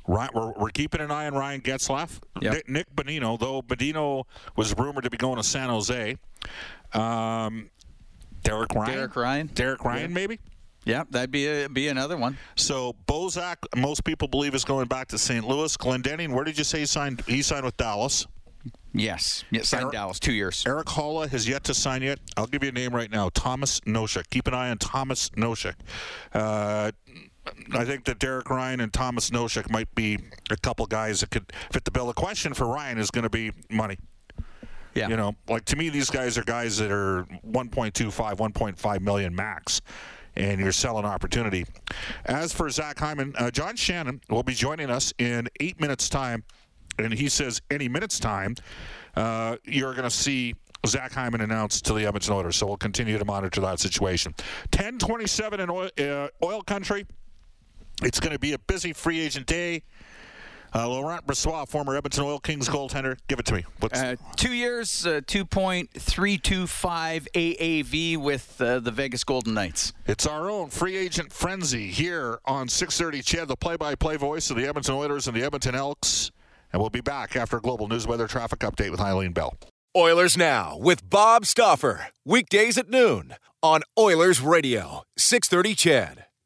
Ryan, 0.07 0.29
we're, 0.33 0.51
we're 0.53 0.69
keeping 0.69 1.01
an 1.01 1.11
eye 1.11 1.27
on 1.27 1.33
Ryan 1.33 1.61
Getzlaf. 1.61 2.19
Yep. 2.41 2.53
Nick, 2.53 2.69
Nick 2.69 2.95
Bonino, 2.95 3.39
though 3.39 3.61
Bonino 3.61 4.23
was 4.55 4.75
rumored 4.77 5.03
to 5.05 5.09
be 5.09 5.17
going 5.17 5.37
to 5.37 5.43
San 5.43 5.69
Jose. 5.69 6.17
Um, 6.93 7.69
Derek 8.43 8.73
Ryan. 8.73 8.93
Derek 8.93 9.15
Ryan. 9.15 9.47
Derek 9.53 9.85
Ryan, 9.85 10.01
Yeah. 10.09 10.15
maybe. 10.15 10.39
Yeah, 10.85 11.03
that'd 11.11 11.31
be 11.31 11.47
a, 11.47 11.69
be 11.69 11.87
another 11.87 12.17
one. 12.17 12.37
So 12.57 12.93
Bozak, 13.07 13.55
most 13.77 14.03
people 14.03 14.27
believe 14.27 14.53
is 14.53 14.65
going 14.65 14.87
back 14.87 15.07
to 15.09 15.17
St. 15.17 15.47
Louis. 15.47 15.77
Glendening, 15.77 16.33
where 16.33 16.43
did 16.43 16.57
you 16.57 16.65
say 16.65 16.79
he 16.79 16.85
signed? 16.85 17.21
He 17.25 17.41
signed 17.41 17.63
with 17.63 17.77
Dallas. 17.77 18.27
Yes, 18.93 19.43
yes, 19.49 19.69
signed 19.69 19.83
Eric- 19.83 19.93
Dallas 19.93 20.19
two 20.19 20.33
years. 20.33 20.63
Erik 20.67 20.85
Haula 20.87 21.27
has 21.29 21.47
yet 21.47 21.63
to 21.65 21.73
sign 21.73 22.03
yet. 22.03 22.19
I'll 22.37 22.45
give 22.45 22.63
you 22.63 22.69
a 22.69 22.73
name 22.73 22.93
right 22.93 23.09
now: 23.09 23.29
Tomas 23.29 23.79
Nosek. 23.81 24.29
Keep 24.29 24.47
an 24.47 24.53
eye 24.53 24.69
on 24.69 24.77
Tomas 24.77 25.29
Nosek. 25.31 25.75
Uh, 26.33 26.91
I 27.73 27.85
think 27.85 28.05
that 28.05 28.19
Derek 28.19 28.49
Ryan 28.49 28.79
and 28.79 28.93
Tomas 28.93 29.29
Nosek 29.31 29.69
might 29.69 29.93
be 29.95 30.19
a 30.49 30.55
couple 30.57 30.85
guys 30.85 31.19
that 31.21 31.31
could 31.31 31.51
fit 31.71 31.85
the 31.85 31.91
bill. 31.91 32.05
The 32.07 32.13
question 32.13 32.53
for 32.53 32.67
Ryan 32.67 32.97
is 32.99 33.09
going 33.11 33.23
to 33.23 33.29
be 33.29 33.51
money. 33.69 33.97
Yeah. 34.93 35.09
You 35.09 35.17
know, 35.17 35.35
like 35.49 35.65
to 35.65 35.75
me, 35.75 35.89
these 35.89 36.09
guys 36.11 36.37
are 36.37 36.43
guys 36.43 36.77
that 36.77 36.91
are 36.91 37.25
1.25, 37.49 38.11
1.5 38.13 39.01
million 39.01 39.33
max, 39.35 39.81
and 40.35 40.61
you're 40.61 40.71
selling 40.71 41.03
opportunity. 41.03 41.65
As 42.25 42.53
for 42.53 42.69
Zach 42.69 42.99
Hyman, 42.99 43.33
uh, 43.39 43.49
John 43.49 43.75
Shannon 43.75 44.21
will 44.29 44.43
be 44.43 44.53
joining 44.53 44.91
us 44.91 45.11
in 45.17 45.49
eight 45.59 45.81
minutes' 45.81 46.09
time, 46.09 46.43
and 46.97 47.13
he 47.13 47.29
says 47.29 47.61
any 47.71 47.87
minutes' 47.87 48.19
time, 48.19 48.55
uh, 49.15 49.55
you're 49.63 49.93
going 49.93 50.03
to 50.03 50.09
see 50.09 50.55
Zach 50.85 51.13
Hyman 51.13 51.41
announced 51.41 51.85
to 51.85 51.93
the 51.93 52.05
Edmonton 52.05 52.33
Oilers. 52.33 52.57
So 52.57 52.67
we'll 52.67 52.77
continue 52.77 53.17
to 53.17 53.25
monitor 53.25 53.61
that 53.61 53.79
situation. 53.79 54.35
10:27 54.71 55.59
in 55.59 55.69
oil, 55.69 55.89
uh, 55.99 56.27
oil 56.43 56.61
country. 56.61 57.05
It's 58.01 58.19
going 58.19 58.33
to 58.33 58.39
be 58.39 58.53
a 58.53 58.59
busy 58.59 58.93
free 58.93 59.19
agent 59.19 59.45
day. 59.45 59.83
Uh, 60.75 60.89
Laurent 60.89 61.23
Brossoit, 61.27 61.69
former 61.69 61.95
Edmonton 61.95 62.23
Oil 62.23 62.39
Kings 62.39 62.67
goaltender, 62.67 63.15
give 63.27 63.37
it 63.37 63.45
to 63.45 63.53
me. 63.53 63.63
Uh, 63.91 64.15
two 64.35 64.53
years, 64.53 65.05
uh, 65.05 65.21
2.325 65.27 67.27
AAV 67.35 68.17
with 68.17 68.59
uh, 68.59 68.79
the 68.79 68.89
Vegas 68.89 69.23
Golden 69.23 69.53
Knights. 69.53 69.93
It's 70.07 70.25
our 70.25 70.49
own 70.49 70.71
free 70.71 70.97
agent 70.97 71.31
frenzy 71.31 71.91
here 71.91 72.39
on 72.45 72.67
630 72.67 73.21
CHED, 73.21 73.49
the 73.49 73.55
play-by-play 73.55 74.17
voice 74.17 74.49
of 74.49 74.57
the 74.57 74.67
Edmonton 74.67 74.95
Oilers 74.95 75.27
and 75.27 75.37
the 75.37 75.43
Edmonton 75.43 75.75
Elks. 75.75 76.31
And 76.73 76.81
we'll 76.81 76.89
be 76.89 77.01
back 77.01 77.35
after 77.35 77.57
a 77.57 77.61
global 77.61 77.87
news 77.87 78.07
weather 78.07 78.27
traffic 78.27 78.59
update 78.59 78.89
with 78.89 78.99
Eileen 78.99 79.31
Bell. 79.31 79.53
Oilers 79.95 80.35
Now 80.35 80.75
with 80.77 81.07
Bob 81.07 81.45
Stauffer. 81.45 82.07
Weekdays 82.25 82.79
at 82.79 82.89
noon 82.89 83.35
on 83.61 83.81
Oilers 83.97 84.41
Radio, 84.41 85.03
630 85.17 85.75
CHED. 85.75 86.25